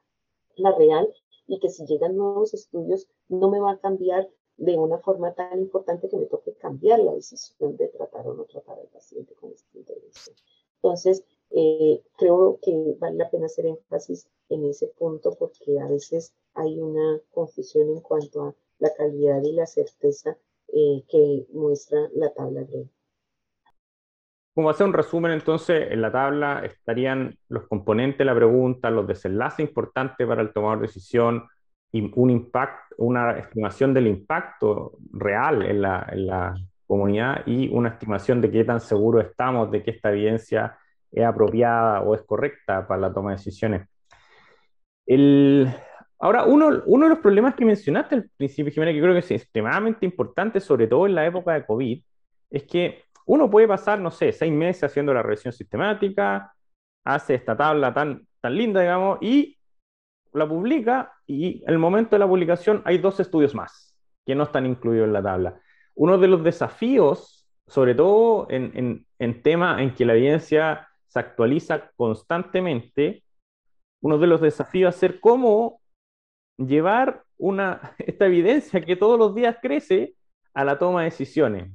la 0.55 0.72
real 0.72 1.13
y 1.48 1.60
que 1.60 1.67
si 1.67 1.86
llegan 1.86 2.15
nuevos 2.15 2.53
estudios 2.53 3.10
no 3.27 3.50
me 3.50 3.60
va 3.60 3.72
a 3.72 3.79
cambiar 3.79 4.29
de 4.55 4.77
una 4.77 5.00
forma 5.00 5.34
tan 5.34 5.60
importante 5.60 6.08
que 6.08 6.15
me 6.15 6.27
toque 6.27 6.53
cambiar 6.53 7.00
la 7.00 7.13
decisión 7.13 7.75
de 7.75 7.89
tratar 7.89 8.25
o 8.25 8.34
no 8.34 8.46
tratar 8.46 8.79
al 8.79 8.88
paciente 8.88 9.34
con 9.36 9.51
esta 9.51 9.77
intervención. 9.77 10.36
Entonces, 10.75 11.25
eh, 11.50 12.01
creo 12.17 12.58
que 12.62 12.96
vale 13.00 13.17
la 13.17 13.29
pena 13.29 13.48
hacer 13.48 13.65
énfasis 13.65 14.27
en 14.48 14.63
ese 14.65 14.88
punto 14.88 15.36
porque 15.38 15.77
a 15.79 15.88
veces 15.88 16.34
hay 16.63 16.79
una 16.79 17.20
confusión 17.32 17.89
en 17.89 18.01
cuanto 18.01 18.43
a 18.43 18.55
la 18.79 18.89
calidad 18.98 19.41
y 19.43 19.53
la 19.53 19.65
certeza 19.65 20.38
eh, 20.67 21.03
que 21.10 21.46
muestra 21.53 22.00
la 22.15 22.34
tabla 22.34 22.62
GRADE. 22.63 22.89
Como 24.55 24.70
hacer 24.70 24.86
un 24.86 24.93
resumen, 24.93 25.32
entonces, 25.32 25.91
en 25.91 26.01
la 26.01 26.12
tabla 26.12 26.63
estarían 26.63 27.36
los 27.50 27.67
componentes 27.67 28.20
de 28.20 28.25
la 28.25 28.36
pregunta, 28.36 28.91
los 28.91 29.08
desenlaces 29.08 29.67
importantes 29.67 30.27
para 30.27 30.41
el 30.41 30.53
tomador 30.53 30.79
de 30.79 30.88
decisión, 30.88 31.48
y 31.91 32.12
un 32.15 32.29
impacto, 32.32 32.96
una 32.98 33.38
estimación 33.38 33.93
del 33.93 34.08
impacto 34.08 34.98
real 35.12 35.62
en 35.63 35.82
la, 35.82 36.08
en 36.12 36.27
la 36.27 36.55
comunidad 36.88 37.46
y 37.46 37.70
una 37.70 37.89
estimación 37.89 38.41
de 38.41 38.51
qué 38.51 38.63
tan 38.63 38.79
seguros 38.79 39.25
estamos 39.25 39.70
de 39.70 39.84
que 39.84 39.91
esta 39.91 40.12
evidencia 40.12 40.77
es 41.12 41.24
apropiada 41.24 42.01
o 42.01 42.15
es 42.15 42.24
correcta 42.24 42.88
para 42.88 43.01
la 43.01 43.13
toma 43.13 43.32
de 43.32 43.38
decisiones. 43.38 43.88
El, 45.05 45.72
Ahora, 46.24 46.46
uno, 46.46 46.82
uno 46.86 47.06
de 47.06 47.10
los 47.10 47.20
problemas 47.20 47.53
que 47.53 47.65
mencionaste 47.65 48.15
al 48.15 48.30
principio, 48.38 48.72
Jimena, 48.72 48.94
que 48.94 49.01
creo 49.01 49.12
que 49.12 49.20
es 49.20 49.32
extremadamente 49.32 50.06
importante, 50.06 50.62
sobre 50.62 50.88
todo 50.88 51.06
en 51.06 51.15
la 51.15 51.25
época 51.25 51.51
de 51.51 51.65
COVID, 51.65 52.01
es 52.50 52.63
que 52.63 53.03
uno 53.25 53.50
puede 53.51 53.68
pasar, 53.68 54.00
no 54.00 54.10
sé, 54.10 54.32
seis 54.32 54.53
meses 54.53 54.86
haciendo 54.86 55.13
la 55.13 55.22
revisión 55.22 55.51
sistemática, 55.51 56.53
hace 57.03 57.34
esta 57.34 57.58
tabla 57.58 57.94
tan, 57.94 58.25
tan 58.39 58.56
linda, 58.56 58.80
digamos, 58.80 59.18
y 59.20 59.58
la 60.32 60.48
publica, 60.48 61.12
y 61.27 61.62
el 61.68 61.77
momento 61.77 62.15
de 62.15 62.20
la 62.20 62.27
publicación 62.27 62.82
hay 62.86 63.00
dos 63.00 63.20
estudios 63.20 63.53
más 63.53 63.94
que 64.25 64.34
no 64.34 64.44
están 64.44 64.65
incluidos 64.65 65.08
en 65.08 65.13
la 65.13 65.22
tabla. 65.22 65.60
Uno 65.94 66.18
de 66.18 66.30
los 66.30 66.42
desafíos, 66.42 67.50
sobre 67.68 67.96
todo 67.96 68.48
en, 68.50 68.72
en, 68.75 69.06
en 69.20 69.44
temas 69.44 69.82
en 69.82 69.94
que 69.94 70.06
la 70.06 70.13
evidencia 70.13 70.88
se 71.06 71.20
actualiza 71.20 71.92
constantemente, 71.98 73.25
uno 74.01 74.18
de 74.18 74.27
los 74.27 74.39
desafíos 74.39 74.96
es 74.96 75.00
ser 75.01 75.20
cómo 75.20 75.82
llevar 76.58 77.24
una, 77.38 77.96
esta 78.00 78.26
evidencia 78.26 78.82
que 78.82 78.96
todos 78.96 79.18
los 79.18 79.36
días 79.36 79.58
crece 79.62 80.16
a 80.54 80.64
la 80.64 80.78
toma 80.78 81.02
de 81.02 81.06
decisiones. 81.06 81.72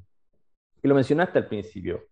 Y 0.83 0.89
lo 0.89 0.95
mencionaste 0.95 1.39
al 1.39 1.49
principio. 1.49 2.05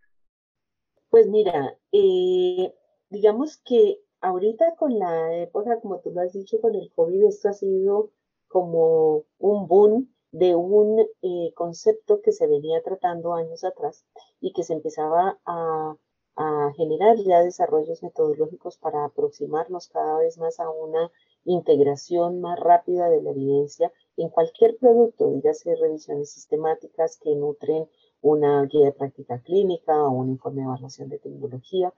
Pues 1.09 1.29
mira, 1.29 1.79
eh, 1.93 2.75
digamos 3.11 3.59
que 3.65 4.01
ahorita 4.21 4.75
con 4.77 4.99
la 4.99 5.35
época, 5.37 5.81
como 5.81 6.01
tú 6.01 6.11
lo 6.11 6.21
has 6.21 6.33
dicho, 6.33 6.61
con 6.61 6.75
el 6.75 6.91
COVID, 6.95 7.25
esto 7.25 7.49
ha 7.49 7.53
sido 7.53 8.11
como 8.49 9.25
un 9.39 9.69
boom 9.69 10.13
de 10.33 10.55
un 10.55 11.01
eh, 11.23 11.53
concepto 11.55 12.21
que 12.21 12.33
se 12.33 12.47
venía 12.47 12.83
tratando 12.83 13.35
años 13.35 13.65
atrás 13.65 14.05
y 14.41 14.53
que 14.53 14.65
se 14.65 14.75
empezaba 14.75 15.39
a, 15.47 15.97
a 16.37 16.73
generar 16.77 17.17
ya 17.17 17.43
desarrollos 17.43 18.03
metodológicos 18.03 18.77
para 18.77 19.05
aproximarnos 19.05 19.89
cada 19.89 20.19
vez 20.19 20.39
más 20.39 20.61
a 20.61 20.69
una 20.71 21.11
integración 21.45 22.41
más 22.41 22.59
rápida 22.59 23.09
de 23.09 23.23
la 23.23 23.31
evidencia 23.31 23.93
en 24.17 24.31
cualquier 24.31 24.77
producto, 24.79 25.31
dígase 25.31 25.77
revisiones 25.77 26.31
sistemáticas 26.31 27.19
que 27.19 27.35
nutren 27.35 27.89
una 28.23 28.65
guía 28.65 28.87
de 28.87 28.93
práctica 28.93 29.41
clínica 29.43 29.95
o 30.05 30.11
un 30.11 30.31
informe 30.31 30.63
de 30.63 30.67
evaluación 30.67 31.09
de 31.11 31.19
tecnología. 31.19 31.93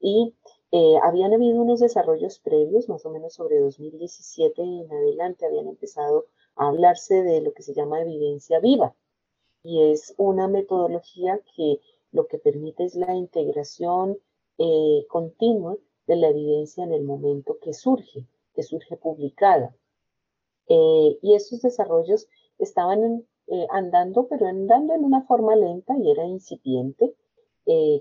Y 0.00 0.34
eh, 0.70 0.94
habían 1.02 1.32
habido 1.32 1.60
unos 1.60 1.80
desarrollos 1.80 2.38
previos, 2.38 2.88
más 2.88 3.04
o 3.04 3.10
menos 3.10 3.34
sobre 3.34 3.58
2017 3.58 4.62
en 4.62 4.92
adelante, 4.92 5.46
habían 5.46 5.68
empezado 5.68 6.26
a 6.54 6.68
hablarse 6.68 7.22
de 7.22 7.40
lo 7.40 7.52
que 7.52 7.62
se 7.62 7.74
llama 7.74 8.00
evidencia 8.00 8.60
viva. 8.60 8.94
Y 9.64 9.90
es 9.90 10.14
una 10.16 10.46
metodología 10.46 11.40
que 11.56 11.80
lo 12.16 12.26
que 12.26 12.38
permite 12.38 12.84
es 12.84 12.94
la 12.94 13.14
integración 13.14 14.18
eh, 14.58 15.06
continua 15.08 15.76
de 16.06 16.16
la 16.16 16.28
evidencia 16.28 16.82
en 16.82 16.92
el 16.92 17.02
momento 17.02 17.58
que 17.60 17.74
surge 17.74 18.26
que 18.54 18.62
surge 18.62 18.96
publicada. 18.96 19.76
Eh, 20.66 21.18
y 21.20 21.34
esos 21.34 21.60
desarrollos 21.60 22.26
estaban 22.58 23.26
eh, 23.48 23.66
andando, 23.70 24.28
pero 24.28 24.46
andando 24.46 24.94
en 24.94 25.04
una 25.04 25.22
forma 25.26 25.54
lenta 25.54 25.94
y 25.98 26.10
era 26.10 26.24
incipiente. 26.24 27.14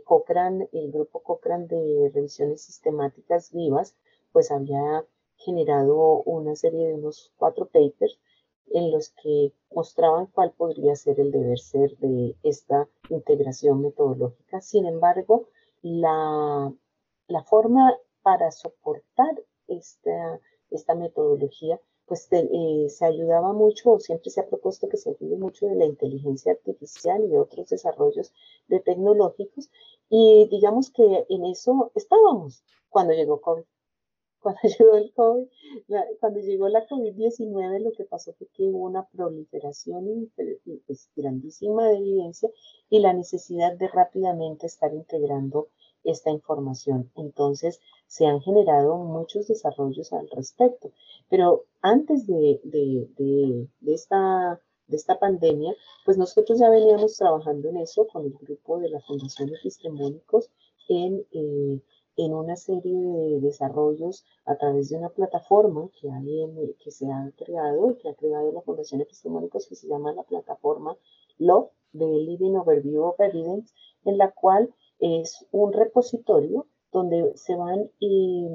Cochrane, 0.05 0.69
el 0.73 0.91
grupo 0.91 1.23
Cochrane 1.23 1.65
de 1.65 2.11
revisiones 2.13 2.61
sistemáticas 2.61 3.51
vivas, 3.51 3.95
pues 4.31 4.51
había 4.51 5.03
generado 5.37 6.21
una 6.23 6.55
serie 6.55 6.87
de 6.87 6.93
unos 6.93 7.33
cuatro 7.35 7.65
papers 7.65 8.19
en 8.71 8.91
los 8.91 9.09
que 9.21 9.53
mostraban 9.73 10.27
cuál 10.27 10.51
podría 10.51 10.95
ser 10.95 11.19
el 11.19 11.31
deber 11.31 11.59
ser 11.59 11.97
de 11.97 12.35
esta 12.43 12.87
integración 13.09 13.81
metodológica. 13.81 14.61
Sin 14.61 14.85
embargo, 14.85 15.47
la, 15.81 16.73
la 17.27 17.43
forma 17.43 17.95
para 18.23 18.51
soportar 18.51 19.43
esta, 19.67 20.39
esta 20.71 20.95
metodología, 20.95 21.79
pues 22.07 22.27
eh, 22.31 22.87
se 22.89 23.05
ayudaba 23.05 23.53
mucho, 23.53 23.99
siempre 23.99 24.29
se 24.29 24.41
ha 24.41 24.47
propuesto 24.47 24.89
que 24.89 24.97
se 24.97 25.11
ayude 25.11 25.37
mucho 25.37 25.67
de 25.67 25.75
la 25.75 25.85
inteligencia 25.85 26.51
artificial 26.51 27.23
y 27.23 27.27
de 27.27 27.39
otros 27.39 27.69
desarrollos 27.69 28.33
de 28.67 28.79
tecnológicos, 28.79 29.69
y 30.09 30.47
digamos 30.49 30.91
que 30.91 31.25
en 31.29 31.45
eso 31.45 31.91
estábamos 31.95 32.63
cuando 32.89 33.13
llegó 33.13 33.41
COVID. 33.41 33.63
Cuando 34.45 34.61
llegó 34.79 34.95
el 34.97 35.11
COVID, 35.13 35.47
cuando 36.19 36.39
llegó 36.39 36.69
la 36.69 36.87
COVID-19, 36.87 37.79
lo 37.79 37.91
que 37.93 38.03
pasó 38.03 38.31
fue 38.33 38.45
que 38.53 38.61
hubo 38.61 38.85
una 38.85 39.03
proliferación 39.07 40.31
pues, 40.35 41.09
grandísima 41.15 41.89
de 41.89 41.97
evidencia 41.97 42.51
y 42.91 42.99
la 42.99 43.13
necesidad 43.13 43.75
de 43.75 43.87
rápidamente 43.87 44.67
estar 44.67 44.93
integrando 44.93 45.69
esta 46.03 46.29
información. 46.29 47.09
Entonces, 47.15 47.79
se 48.05 48.27
han 48.27 48.39
generado 48.39 48.97
muchos 48.97 49.47
desarrollos 49.47 50.13
al 50.13 50.29
respecto. 50.29 50.91
Pero 51.27 51.65
antes 51.81 52.27
de, 52.27 52.61
esta, 53.87 54.61
de 54.85 54.95
esta 54.95 55.17
pandemia, 55.17 55.75
pues 56.05 56.19
nosotros 56.19 56.59
ya 56.59 56.69
veníamos 56.69 57.17
trabajando 57.17 57.69
en 57.69 57.77
eso 57.77 58.05
con 58.05 58.25
el 58.25 58.33
grupo 58.33 58.77
de 58.77 58.89
la 58.89 59.01
Fundación 59.01 59.49
Epistemónicos 59.55 60.51
en, 60.87 61.25
eh, 61.31 61.79
en 62.17 62.33
una 62.33 62.55
serie 62.55 62.95
de 62.95 63.39
desarrollos 63.41 64.25
a 64.45 64.55
través 64.55 64.89
de 64.89 64.97
una 64.97 65.09
plataforma 65.09 65.89
que, 65.99 66.09
hay 66.09 66.75
que 66.83 66.91
se 66.91 67.11
ha 67.11 67.31
creado 67.35 67.91
y 67.91 67.95
que 67.95 68.09
ha 68.09 68.15
creado 68.15 68.51
la 68.51 68.61
Fundación 68.61 69.01
Epistemónicos 69.01 69.67
que 69.67 69.75
se 69.75 69.87
llama 69.87 70.13
la 70.13 70.23
plataforma 70.23 70.97
LOVE, 71.37 71.69
de 71.95 72.05
Living 72.05 72.55
Overview 72.55 73.03
of 73.03 73.19
Evidence, 73.19 73.73
en 74.03 74.17
la 74.17 74.31
cual 74.31 74.73
es 74.99 75.45
un 75.51 75.71
repositorio 75.73 76.67
donde 76.91 77.35
se 77.35 77.55
van 77.55 77.89
y, 77.99 78.49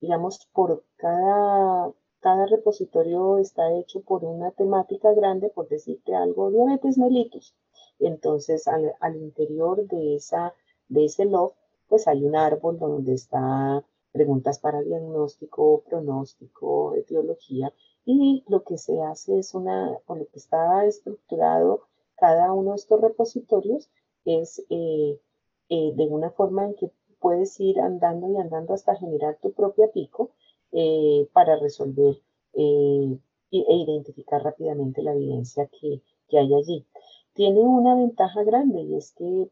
digamos, 0.00 0.46
por 0.52 0.84
cada, 0.96 1.92
cada 2.20 2.46
repositorio 2.46 3.38
está 3.38 3.72
hecho 3.74 4.00
por 4.02 4.24
una 4.24 4.50
temática 4.52 5.12
grande, 5.12 5.48
por 5.48 5.68
decirte 5.68 6.14
algo, 6.14 6.50
diabetes 6.50 6.98
mellitus. 6.98 7.54
Entonces, 7.98 8.68
al, 8.68 8.94
al 9.00 9.16
interior 9.16 9.86
de, 9.86 10.16
esa, 10.16 10.54
de 10.88 11.04
ese 11.04 11.24
log, 11.24 11.54
pues 11.92 12.08
hay 12.08 12.24
un 12.24 12.34
árbol 12.36 12.78
donde 12.78 13.12
está 13.12 13.84
preguntas 14.12 14.58
para 14.58 14.80
diagnóstico, 14.80 15.82
pronóstico, 15.86 16.94
etiología, 16.94 17.70
y 18.06 18.44
lo 18.48 18.64
que 18.64 18.78
se 18.78 19.02
hace 19.02 19.38
es 19.38 19.52
una, 19.52 19.98
con 20.06 20.20
lo 20.20 20.26
que 20.26 20.38
está 20.38 20.86
estructurado 20.86 21.82
cada 22.16 22.50
uno 22.54 22.70
de 22.70 22.76
estos 22.76 22.98
repositorios 22.98 23.90
es 24.24 24.64
eh, 24.70 25.20
eh, 25.68 25.92
de 25.94 26.06
una 26.06 26.30
forma 26.30 26.64
en 26.64 26.76
que 26.76 26.90
puedes 27.20 27.60
ir 27.60 27.78
andando 27.78 28.26
y 28.30 28.38
andando 28.38 28.72
hasta 28.72 28.96
generar 28.96 29.36
tu 29.42 29.52
propia 29.52 29.88
pico 29.92 30.30
eh, 30.72 31.28
para 31.34 31.56
resolver 31.56 32.16
e 32.54 33.18
identificar 33.50 34.42
rápidamente 34.42 35.02
la 35.02 35.12
evidencia 35.12 35.66
que, 35.66 36.00
que 36.26 36.38
hay 36.38 36.54
allí. 36.54 36.86
Tiene 37.34 37.60
una 37.60 37.94
ventaja 37.96 38.44
grande 38.44 38.80
y 38.80 38.96
es 38.96 39.12
que 39.12 39.50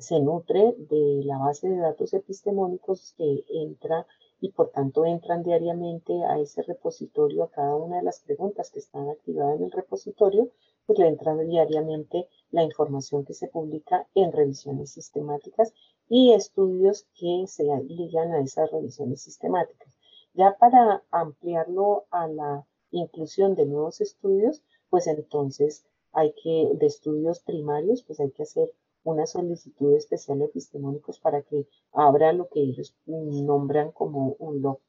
se 0.00 0.20
nutre 0.20 0.74
de 0.78 1.22
la 1.24 1.38
base 1.38 1.68
de 1.68 1.78
datos 1.78 2.12
epistemónicos 2.12 3.14
que 3.16 3.44
entra 3.48 4.06
y 4.40 4.50
por 4.52 4.70
tanto 4.70 5.04
entran 5.04 5.42
diariamente 5.42 6.24
a 6.24 6.38
ese 6.38 6.62
repositorio, 6.62 7.44
a 7.44 7.50
cada 7.50 7.76
una 7.76 7.96
de 7.96 8.04
las 8.04 8.20
preguntas 8.20 8.70
que 8.70 8.78
están 8.78 9.08
activadas 9.08 9.58
en 9.58 9.64
el 9.64 9.72
repositorio, 9.72 10.50
pues 10.86 10.98
le 10.98 11.08
entra 11.08 11.36
diariamente 11.36 12.28
la 12.50 12.62
información 12.62 13.24
que 13.24 13.34
se 13.34 13.48
publica 13.48 14.06
en 14.14 14.32
revisiones 14.32 14.90
sistemáticas 14.90 15.74
y 16.08 16.32
estudios 16.32 17.06
que 17.14 17.44
se 17.46 17.64
ligan 17.84 18.32
a 18.32 18.40
esas 18.40 18.70
revisiones 18.70 19.20
sistemáticas. 19.20 19.94
Ya 20.34 20.56
para 20.56 21.02
ampliarlo 21.10 22.06
a 22.10 22.28
la 22.28 22.66
inclusión 22.90 23.54
de 23.54 23.66
nuevos 23.66 24.00
estudios, 24.00 24.62
pues 24.88 25.06
entonces 25.06 25.84
hay 26.12 26.32
que, 26.42 26.70
de 26.74 26.86
estudios 26.86 27.40
primarios, 27.40 28.02
pues 28.02 28.20
hay 28.20 28.30
que 28.30 28.44
hacer 28.44 28.72
una 29.08 29.26
solicitud 29.26 29.94
especial 29.94 30.42
epistemónicos 30.42 31.18
para 31.18 31.42
que 31.42 31.66
abra 31.92 32.32
lo 32.32 32.48
que 32.48 32.60
ellos 32.60 32.94
nombran 33.06 33.92
como 33.92 34.36
un 34.38 34.62
log 34.62 34.80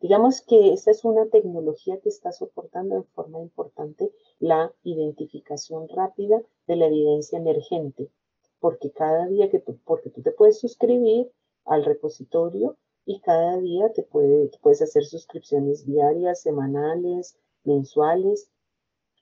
Digamos 0.00 0.42
que 0.42 0.72
esta 0.72 0.90
es 0.90 1.04
una 1.04 1.26
tecnología 1.26 1.98
que 2.00 2.10
está 2.10 2.30
soportando 2.32 2.96
en 2.96 3.04
forma 3.04 3.40
importante 3.40 4.12
la 4.38 4.72
identificación 4.82 5.88
rápida 5.88 6.42
de 6.66 6.76
la 6.76 6.86
evidencia 6.86 7.38
emergente, 7.38 8.10
porque 8.60 8.90
cada 8.90 9.26
día 9.26 9.50
que 9.50 9.60
tú, 9.60 9.78
porque 9.84 10.10
tú 10.10 10.20
te 10.22 10.32
puedes 10.32 10.58
suscribir 10.58 11.30
al 11.64 11.84
repositorio 11.84 12.76
y 13.06 13.20
cada 13.20 13.58
día 13.58 13.92
te, 13.92 14.02
puede, 14.02 14.50
puedes 14.62 14.82
hacer 14.82 15.04
suscripciones 15.04 15.86
diarias, 15.86 16.42
semanales, 16.42 17.38
mensuales, 17.64 18.50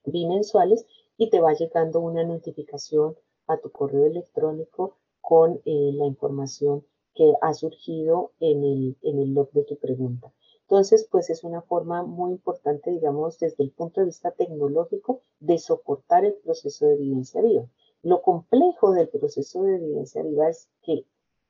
bimensuales 0.04 0.84
y 1.16 1.30
te 1.30 1.40
va 1.40 1.52
llegando 1.54 2.00
una 2.00 2.24
notificación 2.24 3.16
a 3.52 3.60
tu 3.60 3.70
correo 3.70 4.06
electrónico 4.06 4.96
con 5.20 5.60
eh, 5.64 5.92
la 5.94 6.06
información 6.06 6.84
que 7.14 7.34
ha 7.40 7.54
surgido 7.54 8.32
en 8.40 8.64
el, 8.64 8.96
en 9.02 9.18
el 9.18 9.34
log 9.34 9.50
de 9.52 9.64
tu 9.64 9.76
pregunta. 9.76 10.32
Entonces, 10.62 11.06
pues 11.10 11.28
es 11.28 11.44
una 11.44 11.60
forma 11.60 12.02
muy 12.02 12.32
importante, 12.32 12.90
digamos, 12.90 13.38
desde 13.38 13.62
el 13.62 13.70
punto 13.72 14.00
de 14.00 14.06
vista 14.06 14.30
tecnológico, 14.30 15.20
de 15.38 15.58
soportar 15.58 16.24
el 16.24 16.34
proceso 16.34 16.86
de 16.86 16.94
evidencia 16.94 17.42
viva. 17.42 17.66
Lo 18.02 18.22
complejo 18.22 18.92
del 18.92 19.08
proceso 19.08 19.62
de 19.62 19.76
evidencia 19.76 20.22
viva 20.22 20.48
es 20.48 20.68
que 20.82 21.04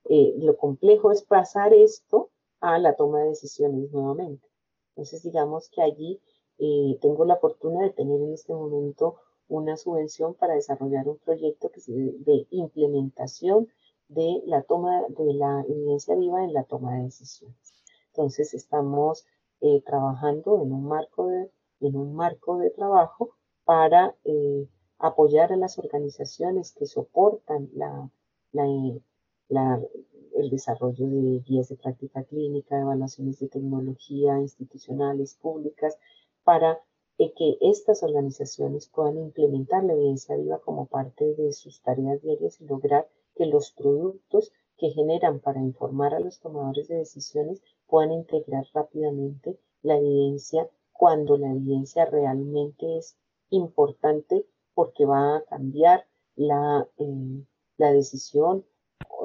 eh, 0.08 0.34
lo 0.38 0.56
complejo 0.56 1.12
es 1.12 1.22
pasar 1.22 1.72
esto 1.72 2.30
a 2.60 2.78
la 2.78 2.96
toma 2.96 3.20
de 3.20 3.28
decisiones 3.28 3.92
nuevamente. 3.92 4.48
Entonces, 4.90 5.22
digamos 5.22 5.68
que 5.70 5.82
allí 5.82 6.20
eh, 6.58 6.98
tengo 7.00 7.24
la 7.24 7.36
fortuna 7.36 7.82
de 7.82 7.90
tener 7.90 8.20
en 8.20 8.32
este 8.32 8.52
momento 8.52 9.16
una 9.48 9.76
subvención 9.76 10.34
para 10.34 10.54
desarrollar 10.54 11.08
un 11.08 11.18
proyecto 11.18 11.70
que 11.70 11.80
se, 11.80 11.92
de 11.92 12.46
implementación 12.50 13.68
de 14.08 14.42
la 14.46 14.62
toma 14.62 15.02
de 15.08 15.34
la 15.34 15.64
evidencia 15.68 16.14
viva 16.16 16.44
en 16.44 16.52
la 16.52 16.64
toma 16.64 16.96
de 16.96 17.04
decisiones. 17.04 17.74
Entonces 18.08 18.54
estamos 18.54 19.26
eh, 19.60 19.82
trabajando 19.86 20.62
en 20.62 20.72
un 20.72 20.84
marco 20.84 21.28
de, 21.28 21.50
en 21.80 21.96
un 21.96 22.14
marco 22.14 22.58
de 22.58 22.70
trabajo 22.70 23.36
para 23.64 24.14
eh, 24.24 24.68
apoyar 24.98 25.52
a 25.52 25.56
las 25.56 25.78
organizaciones 25.78 26.72
que 26.72 26.86
soportan 26.86 27.70
la, 27.74 28.10
el 28.52 30.50
desarrollo 30.50 31.06
de 31.06 31.40
guías 31.40 31.68
de 31.68 31.76
práctica 31.76 32.22
clínica, 32.24 32.80
evaluaciones 32.80 33.38
de 33.38 33.48
tecnología 33.48 34.38
institucionales, 34.38 35.34
públicas, 35.34 35.96
para 36.44 36.80
que 37.30 37.56
estas 37.60 38.02
organizaciones 38.02 38.88
puedan 38.88 39.16
implementar 39.18 39.84
la 39.84 39.92
evidencia 39.92 40.36
viva 40.36 40.58
como 40.58 40.86
parte 40.86 41.34
de 41.34 41.52
sus 41.52 41.80
tareas 41.80 42.20
diarias 42.22 42.60
y 42.60 42.64
lograr 42.64 43.08
que 43.36 43.46
los 43.46 43.70
productos 43.70 44.52
que 44.76 44.90
generan 44.90 45.38
para 45.38 45.60
informar 45.60 46.14
a 46.14 46.20
los 46.20 46.40
tomadores 46.40 46.88
de 46.88 46.96
decisiones 46.96 47.62
puedan 47.86 48.10
integrar 48.10 48.66
rápidamente 48.74 49.58
la 49.82 49.96
evidencia 49.98 50.68
cuando 50.92 51.36
la 51.36 51.50
evidencia 51.50 52.04
realmente 52.06 52.98
es 52.98 53.16
importante 53.50 54.46
porque 54.74 55.04
va 55.04 55.36
a 55.36 55.44
cambiar 55.44 56.06
la, 56.34 56.88
eh, 56.96 57.44
la 57.76 57.92
decisión 57.92 58.64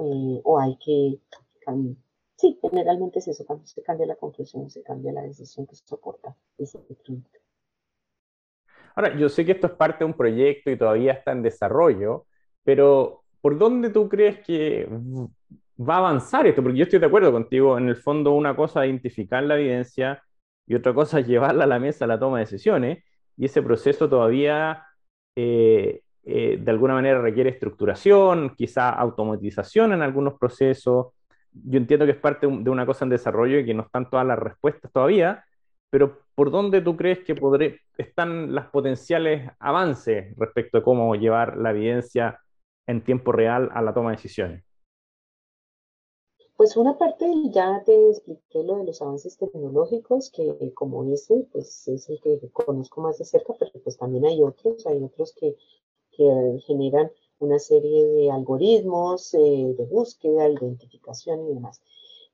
eh, 0.04 0.42
o 0.44 0.60
hay 0.60 0.78
que 0.78 1.20
cambiar. 1.66 1.98
Sí, 2.36 2.60
generalmente 2.62 3.18
es 3.20 3.28
eso, 3.28 3.46
cuando 3.46 3.66
se 3.66 3.82
cambia 3.82 4.06
la 4.06 4.16
conclusión, 4.16 4.70
se 4.70 4.84
cambia 4.84 5.12
la 5.12 5.24
decisión 5.24 5.66
que 5.66 5.76
soporta 5.76 6.38
ese 6.60 6.78
producto. 6.78 7.40
Ahora, 8.98 9.16
yo 9.16 9.30
sé 9.30 9.46
que 9.46 9.52
esto 9.52 9.68
es 9.68 9.74
parte 9.74 10.00
de 10.00 10.06
un 10.06 10.16
proyecto 10.16 10.72
y 10.72 10.78
todavía 10.78 11.14
está 11.14 11.32
en 11.32 11.44
desarrollo, 11.44 12.26
pero 12.64 13.22
¿por 13.42 13.56
dónde 13.60 13.92
tú 13.92 14.10
crees 14.10 14.40
que 14.40 14.90
va 15.80 15.96
a 15.96 15.98
avanzar 16.00 16.48
esto? 16.48 16.64
Porque 16.64 16.80
yo 16.80 16.84
estoy 16.86 16.98
de 16.98 17.06
acuerdo 17.06 17.32
contigo, 17.32 17.78
en 17.78 17.90
el 17.90 17.96
fondo 17.96 18.32
una 18.32 18.56
cosa 18.56 18.84
es 18.84 18.90
identificar 18.90 19.44
la 19.44 19.56
evidencia 19.56 20.24
y 20.66 20.74
otra 20.74 20.96
cosa 20.96 21.20
es 21.20 21.28
llevarla 21.28 21.66
a 21.66 21.68
la 21.68 21.78
mesa 21.78 22.06
a 22.06 22.08
la 22.08 22.18
toma 22.18 22.40
de 22.40 22.46
decisiones, 22.46 23.04
y 23.38 23.46
ese 23.46 23.62
proceso 23.62 24.10
todavía 24.10 24.84
eh, 25.36 26.02
eh, 26.24 26.58
de 26.60 26.72
alguna 26.72 26.96
manera 26.96 27.22
requiere 27.22 27.52
estructuración, 27.52 28.56
quizá 28.56 28.90
automatización 28.90 29.94
en 29.94 30.02
algunos 30.02 30.40
procesos. 30.40 31.10
Yo 31.52 31.78
entiendo 31.78 32.08
que 32.08 32.14
es 32.14 32.18
parte 32.18 32.48
de 32.48 32.70
una 32.72 32.88
cosa 32.88 33.06
en 33.06 33.10
desarrollo 33.10 33.60
y 33.60 33.66
que 33.66 33.76
no 33.76 33.84
están 33.84 34.10
todas 34.10 34.26
las 34.26 34.40
respuestas 34.40 34.92
todavía, 34.92 35.46
pero 35.90 36.20
¿por 36.36 36.52
dónde 36.52 36.82
tú 36.82 36.96
crees 36.98 37.20
que 37.24 37.36
podré, 37.36 37.82
están 37.98 38.54
los 38.54 38.66
potenciales 38.68 39.50
avances 39.60 40.36
respecto 40.38 40.80
a 40.80 40.84
cómo 40.84 41.16
llevar 41.16 41.58
la 41.58 41.72
evidencia 41.72 42.40
en 42.86 43.04
tiempo 43.04 43.32
real 43.32 43.70
a 43.74 43.82
la 43.82 43.94
toma 43.94 44.12
de 44.12 44.18
decisiones? 44.18 44.64
Pues 46.58 46.76
una 46.76 46.98
parte 46.98 47.32
ya 47.52 47.84
te 47.86 48.10
expliqué 48.10 48.64
lo 48.64 48.78
de 48.78 48.86
los 48.86 49.00
avances 49.02 49.38
tecnológicos, 49.38 50.32
que 50.32 50.74
como 50.74 51.04
ese, 51.14 51.48
pues 51.52 51.88
es 51.88 52.10
el 52.10 52.20
que 52.20 52.40
conozco 52.52 53.02
más 53.02 53.20
de 53.20 53.26
cerca, 53.26 53.54
pero 53.60 53.72
pues 53.84 53.96
también 53.96 54.26
hay 54.26 54.42
otros, 54.42 54.86
hay 54.88 55.04
otros 55.04 55.34
que, 55.34 55.56
generan 56.66 57.12
una 57.38 57.60
serie 57.60 58.04
de 58.08 58.32
algoritmos 58.32 59.36
eh, 59.36 59.76
de 59.78 59.86
búsqueda, 59.86 60.50
identificación 60.50 61.46
y 61.46 61.54
demás. 61.54 61.80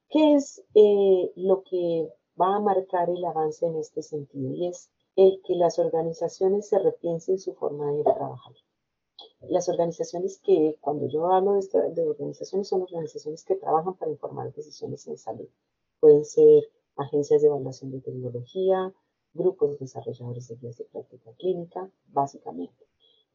¿Qué 0.09 0.35
es 0.35 0.63
eh, 0.73 1.33
lo 1.35 1.63
que 1.63 2.07
va 2.39 2.55
a 2.55 2.59
marcar 2.59 3.09
el 3.09 3.23
avance 3.25 3.65
en 3.65 3.77
este 3.77 4.01
sentido 4.01 4.53
y 4.53 4.67
es 4.67 4.89
el 5.15 5.41
que 5.45 5.55
las 5.55 5.77
organizaciones 5.79 6.67
se 6.67 6.79
repiensen 6.79 7.39
su 7.39 7.53
forma 7.53 7.91
de 7.91 8.03
trabajar. 8.03 8.53
Las 9.41 9.69
organizaciones 9.69 10.39
que, 10.39 10.77
cuando 10.81 11.07
yo 11.07 11.31
hablo 11.31 11.53
de, 11.53 12.09
organizaciones, 12.09 12.67
son 12.67 12.81
organizaciones 12.81 13.43
que 13.43 13.55
trabajan 13.55 13.95
para 13.95 14.11
informar 14.11 14.53
decisiones 14.53 15.05
en 15.07 15.17
salud. 15.17 15.47
Pueden 15.99 16.25
ser 16.25 16.69
agencias 16.95 17.41
de 17.41 17.47
evaluación 17.47 17.91
de 17.91 18.01
tecnología, 18.01 18.93
grupos 19.33 19.79
desarrolladores 19.79 20.47
de 20.47 20.55
guías 20.55 20.77
de 20.77 20.85
práctica 20.85 21.31
clínica, 21.33 21.89
básicamente, 22.07 22.85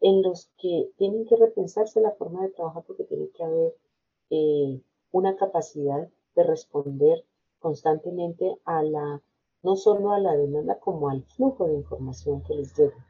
en 0.00 0.22
los 0.22 0.46
que 0.58 0.90
tienen 0.96 1.26
que 1.26 1.36
repensarse 1.36 2.00
la 2.00 2.12
forma 2.12 2.42
de 2.42 2.50
trabajar 2.50 2.84
porque 2.86 3.04
tiene 3.04 3.28
que 3.30 3.44
haber 3.44 3.76
eh, 4.30 4.80
una 5.12 5.36
capacidad 5.36 6.08
de 6.34 6.42
responder 6.42 7.24
constantemente 7.58 8.58
a 8.64 8.82
la, 8.82 9.22
no 9.62 9.76
solo 9.76 10.12
a 10.12 10.18
la 10.18 10.36
demanda, 10.36 10.78
como 10.78 11.08
al 11.08 11.22
flujo 11.24 11.66
de 11.66 11.74
información 11.74 12.42
que 12.42 12.54
les 12.54 12.76
llega. 12.76 13.06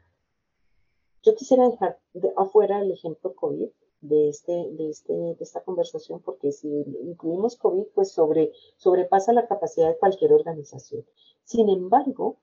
Yo 1.23 1.35
quisiera 1.35 1.69
dejar 1.69 1.99
afuera 2.37 2.81
el 2.81 2.91
ejemplo 2.91 3.33
COVID 3.35 3.69
de, 4.01 4.29
este, 4.29 4.51
de, 4.51 4.89
este, 4.89 5.13
de 5.13 5.37
esta 5.39 5.61
conversación, 5.61 6.21
porque 6.21 6.51
si 6.51 6.67
incluimos 7.03 7.57
COVID, 7.57 7.87
pues 7.93 8.11
sobre, 8.11 8.53
sobrepasa 8.77 9.33
la 9.33 9.47
capacidad 9.47 9.89
de 9.89 9.97
cualquier 9.97 10.33
organización. 10.33 11.05
Sin 11.43 11.69
embargo, 11.69 12.37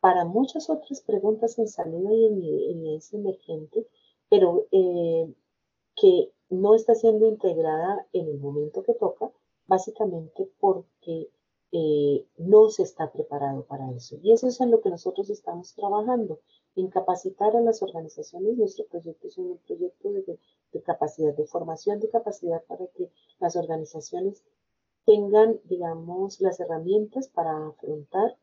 para 0.00 0.24
muchas 0.24 0.70
otras 0.70 1.00
preguntas 1.02 1.58
en 1.58 1.68
salud 1.68 2.10
y 2.10 2.26
en 2.26 2.42
evidencia 2.42 3.18
emergente, 3.18 3.86
pero 4.28 4.66
eh, 4.72 5.32
que 5.94 6.32
no 6.48 6.74
está 6.74 6.94
siendo 6.94 7.26
integrada 7.26 8.06
en 8.12 8.28
el 8.28 8.38
momento 8.38 8.82
que 8.82 8.94
toca, 8.94 9.30
básicamente 9.66 10.50
porque 10.58 11.28
eh, 11.74 12.26
no 12.36 12.68
se 12.68 12.82
está 12.82 13.10
preparado 13.10 13.64
para 13.64 13.90
eso. 13.92 14.18
Y 14.22 14.32
eso 14.32 14.46
es 14.46 14.60
en 14.60 14.70
lo 14.70 14.82
que 14.82 14.90
nosotros 14.90 15.30
estamos 15.30 15.74
trabajando, 15.74 16.38
en 16.76 16.88
capacitar 16.88 17.56
a 17.56 17.62
las 17.62 17.82
organizaciones. 17.82 18.58
Nuestro 18.58 18.84
proyecto 18.86 19.28
es 19.28 19.38
un 19.38 19.58
proyecto 19.66 20.12
de, 20.12 20.82
capacidad, 20.82 21.34
de 21.34 21.46
formación 21.46 21.98
de 21.98 22.10
capacidad 22.10 22.62
para 22.64 22.86
que 22.88 23.10
las 23.40 23.56
organizaciones 23.56 24.44
tengan, 25.06 25.60
digamos, 25.64 26.42
las 26.42 26.60
herramientas 26.60 27.28
para 27.28 27.68
afrontar 27.68 28.36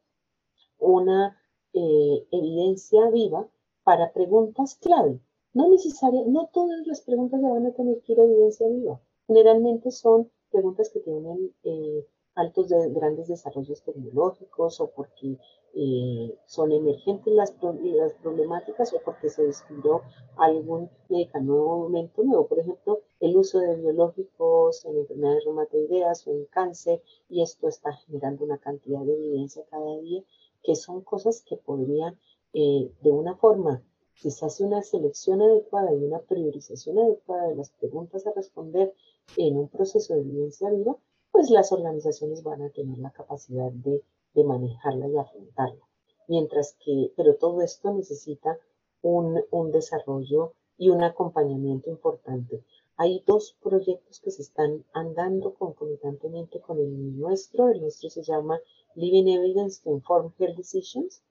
una 0.79 1.39
eh, 1.73 2.27
evidencia 2.31 3.11
viva 3.11 3.47
para 3.83 4.11
preguntas 4.11 4.75
clave. 4.81 5.19
No 5.53 5.69
necesaria, 5.69 6.23
no 6.25 6.49
todas 6.51 6.85
las 6.87 7.01
preguntas 7.01 7.39
van 7.41 7.67
a 7.67 7.73
tener 7.73 8.01
que 8.01 8.13
ir 8.13 8.19
a 8.19 8.23
evidencia 8.23 8.67
viva. 8.67 8.99
Generalmente 9.27 9.91
son 9.91 10.31
preguntas 10.49 10.89
que 10.89 10.99
tienen 10.99 11.53
eh, 11.63 12.07
altos 12.39 12.69
de 12.69 12.89
grandes 12.91 13.27
desarrollos 13.27 13.83
tecnológicos 13.83 14.79
o 14.79 14.89
porque 14.91 15.37
eh, 15.75 16.37
son 16.45 16.71
emergentes 16.71 17.33
las, 17.33 17.53
las, 17.61 18.13
problemáticas 18.15 18.93
o 18.93 19.01
porque 19.03 19.29
se 19.29 19.43
descubrió 19.43 20.01
algún 20.37 20.89
medicamento 21.09 22.23
nuevo. 22.23 22.47
Por 22.47 22.59
ejemplo, 22.59 23.01
el 23.19 23.35
uso 23.35 23.59
de 23.59 23.75
biológicos 23.75 24.85
en 24.85 24.97
enfermedades 24.97 25.43
reumatoideas 25.43 26.27
o 26.27 26.31
en 26.31 26.45
cáncer 26.45 27.01
y 27.29 27.41
esto 27.41 27.67
está 27.67 27.91
generando 27.93 28.45
una 28.45 28.57
cantidad 28.57 29.01
de 29.01 29.13
evidencia 29.13 29.63
cada 29.69 29.97
día 29.99 30.23
que 30.63 30.75
son 30.75 31.01
cosas 31.01 31.43
que 31.47 31.57
podrían 31.57 32.17
eh, 32.53 32.91
de 33.01 33.11
una 33.11 33.35
forma 33.35 33.83
si 34.15 34.31
se 34.31 34.45
hace 34.45 34.65
una 34.65 34.81
selección 34.81 35.41
adecuada 35.41 35.93
y 35.93 36.03
una 36.03 36.19
priorización 36.19 36.99
adecuada 36.99 37.47
de 37.47 37.55
las 37.55 37.69
preguntas 37.69 38.27
a 38.27 38.33
responder 38.33 38.93
en 39.37 39.57
un 39.57 39.69
proceso 39.69 40.13
de 40.13 40.21
evidencia 40.21 40.69
viva, 40.69 40.97
pues 41.39 41.51
las 41.51 41.71
organizaciones 41.71 42.43
van 42.43 42.61
a 42.63 42.69
tener 42.69 42.97
la 42.97 43.11
capacidad 43.11 43.71
de, 43.71 44.03
manejarla 44.43 45.07
y 45.07 45.17
afrontarla. 45.17 45.87
Mientras 46.27 46.75
que, 46.83 47.13
pero 47.15 47.35
todo 47.35 47.61
esto 47.61 47.93
necesita 47.93 48.59
un, 49.01 49.45
desarrollo 49.71 50.51
y 50.77 50.89
un 50.89 51.01
acompañamiento 51.01 51.89
importante. 51.89 52.61
Hay 52.97 53.23
dos 53.25 53.55
proyectos 53.63 54.19
que 54.19 54.31
se 54.31 54.41
están 54.41 54.83
andando 54.91 55.53
concomitantemente 55.53 56.59
con 56.59 56.77
el 56.79 57.17
nuestro. 57.17 57.69
El 57.69 57.79
nuestro 57.79 58.09
se 58.09 58.23
llama 58.23 58.59
Living 58.95 59.29
Evidence 59.29 59.81
to 59.81 59.91
Inform 59.91 60.33
Health 60.37 60.57
Decisions. 60.57 61.23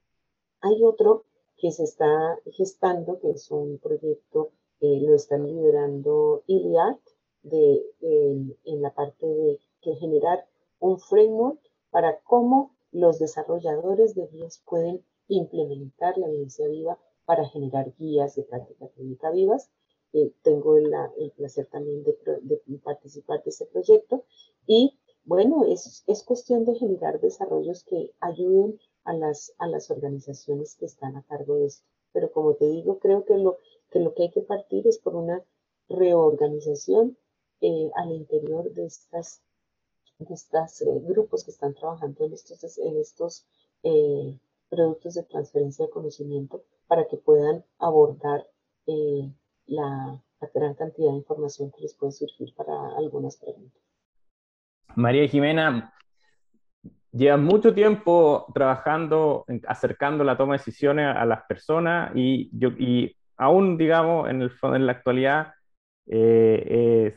Hay 0.62 0.82
otro 0.84 1.26
que 1.58 1.70
se 1.70 1.84
está 1.84 2.38
gestando, 2.52 3.20
que 3.20 3.32
es 3.32 3.50
un 3.50 3.76
proyecto, 3.76 4.52
eh, 4.80 5.00
lo 5.02 5.14
están 5.14 5.46
liderando 5.46 6.44
ILIAD 6.46 6.96
de, 7.42 7.82
en 8.00 8.82
la 8.82 8.94
parte 8.94 9.26
de 9.26 9.58
que 9.80 9.96
generar 9.96 10.46
un 10.80 10.98
framework 10.98 11.60
para 11.90 12.20
cómo 12.20 12.76
los 12.92 13.18
desarrolladores 13.18 14.14
de 14.14 14.26
guías 14.26 14.62
pueden 14.66 15.04
implementar 15.28 16.16
la 16.16 16.28
evidencia 16.28 16.66
viva 16.68 16.98
para 17.24 17.48
generar 17.48 17.94
guías 17.98 18.36
de 18.36 18.44
práctica 18.44 18.88
clínica 18.88 19.30
vivas. 19.30 19.70
Eh, 20.12 20.32
tengo 20.42 20.78
el 20.78 21.32
placer 21.36 21.66
también 21.66 22.02
de, 22.02 22.78
participar 22.82 23.42
de 23.42 23.50
ese 23.50 23.66
proyecto 23.66 24.24
y 24.66 24.98
bueno, 25.24 25.66
es, 25.66 26.02
es, 26.06 26.22
cuestión 26.22 26.64
de 26.64 26.74
generar 26.76 27.20
desarrollos 27.20 27.84
que 27.84 28.12
ayuden 28.20 28.80
a 29.04 29.12
las, 29.12 29.52
a 29.58 29.66
las 29.66 29.90
organizaciones 29.90 30.76
que 30.76 30.86
están 30.86 31.16
a 31.16 31.22
cargo 31.24 31.56
de 31.56 31.66
esto. 31.66 31.84
Pero 32.12 32.32
como 32.32 32.54
te 32.54 32.66
digo, 32.66 32.98
creo 32.98 33.26
que 33.26 33.36
lo 33.36 33.58
que, 33.90 34.00
lo 34.00 34.14
que 34.14 34.22
hay 34.22 34.30
que 34.30 34.40
partir 34.40 34.86
es 34.86 34.96
por 34.96 35.14
una 35.14 35.44
reorganización 35.90 37.18
eh, 37.60 37.90
al 37.96 38.12
interior 38.12 38.72
de 38.72 38.86
estas 38.86 39.42
de 39.42 39.47
estos 40.20 40.82
eh, 40.82 40.86
grupos 41.02 41.44
que 41.44 41.50
están 41.50 41.74
trabajando 41.74 42.24
en 42.24 42.32
estos, 42.32 42.78
en 42.78 42.96
estos 42.98 43.46
eh, 43.82 44.36
productos 44.68 45.14
de 45.14 45.22
transferencia 45.24 45.86
de 45.86 45.90
conocimiento 45.90 46.64
para 46.86 47.06
que 47.06 47.16
puedan 47.16 47.64
abordar 47.78 48.44
eh, 48.86 49.30
la, 49.66 50.22
gran 50.54 50.74
cantidad 50.74 51.10
de 51.10 51.16
información 51.16 51.70
que 51.72 51.82
les 51.82 51.94
puede 51.94 52.12
surgir 52.12 52.54
para 52.54 52.72
algunas 52.96 53.36
preguntas. 53.36 53.82
María 54.94 55.26
Jimena, 55.28 55.92
lleva 57.12 57.36
mucho 57.36 57.74
tiempo 57.74 58.46
trabajando, 58.54 59.44
acercando 59.66 60.24
la 60.24 60.36
toma 60.36 60.54
de 60.54 60.58
decisiones 60.58 61.14
a 61.16 61.24
las 61.24 61.42
personas 61.46 62.12
y, 62.14 62.48
yo, 62.56 62.70
y 62.70 63.16
aún, 63.36 63.76
digamos, 63.76 64.30
en, 64.30 64.42
el, 64.42 64.52
en 64.62 64.86
la 64.86 64.92
actualidad 64.92 65.52
eh, 66.06 67.16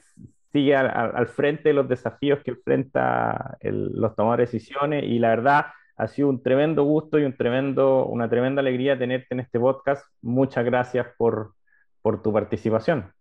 sigue 0.51 0.75
al, 0.75 1.27
frente 1.27 1.69
de 1.69 1.73
los 1.73 1.87
desafíos 1.87 2.39
que 2.43 2.51
enfrenta 2.51 3.57
los 3.61 4.15
tomadores 4.15 4.51
de 4.51 4.57
decisiones 4.57 5.03
y 5.03 5.19
la 5.19 5.29
verdad 5.29 5.65
ha 5.95 6.07
sido 6.07 6.29
un 6.29 6.41
tremendo 6.41 6.83
gusto 6.83 7.19
y 7.19 7.25
un 7.25 7.37
tremendo, 7.37 8.05
una 8.07 8.29
tremenda 8.29 8.61
alegría 8.61 8.97
tenerte 8.97 9.27
en 9.31 9.41
este 9.41 9.59
podcast. 9.59 10.03
Muchas 10.21 10.65
gracias 10.65 11.07
por, 11.17 11.53
por 12.01 12.21
tu 12.21 12.33
participación. 12.33 13.13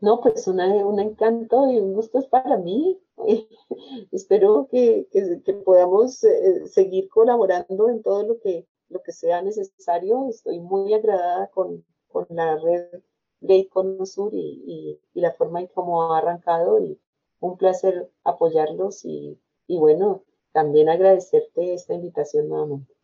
No, 0.00 0.20
pues 0.20 0.46
una, 0.46 0.66
un 0.66 1.00
encanto 1.00 1.68
y 1.70 1.78
un 1.78 1.92
gusto 1.94 2.20
es 2.20 2.26
para 2.26 2.56
mí. 2.58 3.00
Espero 4.12 4.68
que, 4.70 5.08
que, 5.10 5.52
podamos 5.64 6.22
eh, 6.22 6.66
seguir 6.66 7.08
colaborando 7.08 7.88
en 7.88 8.02
todo 8.02 8.24
lo 8.24 8.38
que, 8.38 8.66
lo 8.88 9.02
que 9.02 9.12
sea 9.12 9.42
necesario. 9.42 10.28
Estoy 10.28 10.60
muy 10.60 10.94
agradada 10.94 11.48
con, 11.48 11.84
con 12.06 12.26
la 12.30 12.56
red 12.56 13.02
Great 13.40 13.68
Cono 13.68 14.06
Sur 14.06 14.34
y, 14.34 15.00
la 15.14 15.32
forma 15.32 15.60
en 15.60 15.68
cómo 15.68 16.12
ha 16.12 16.18
arrancado 16.18 16.80
y 16.82 16.98
un 17.40 17.56
placer 17.56 18.10
apoyarlos 18.24 19.04
y, 19.04 19.38
y 19.66 19.78
bueno, 19.78 20.24
también 20.52 20.88
agradecerte 20.88 21.74
esta 21.74 21.94
invitación 21.94 22.48
nuevamente. 22.48 22.97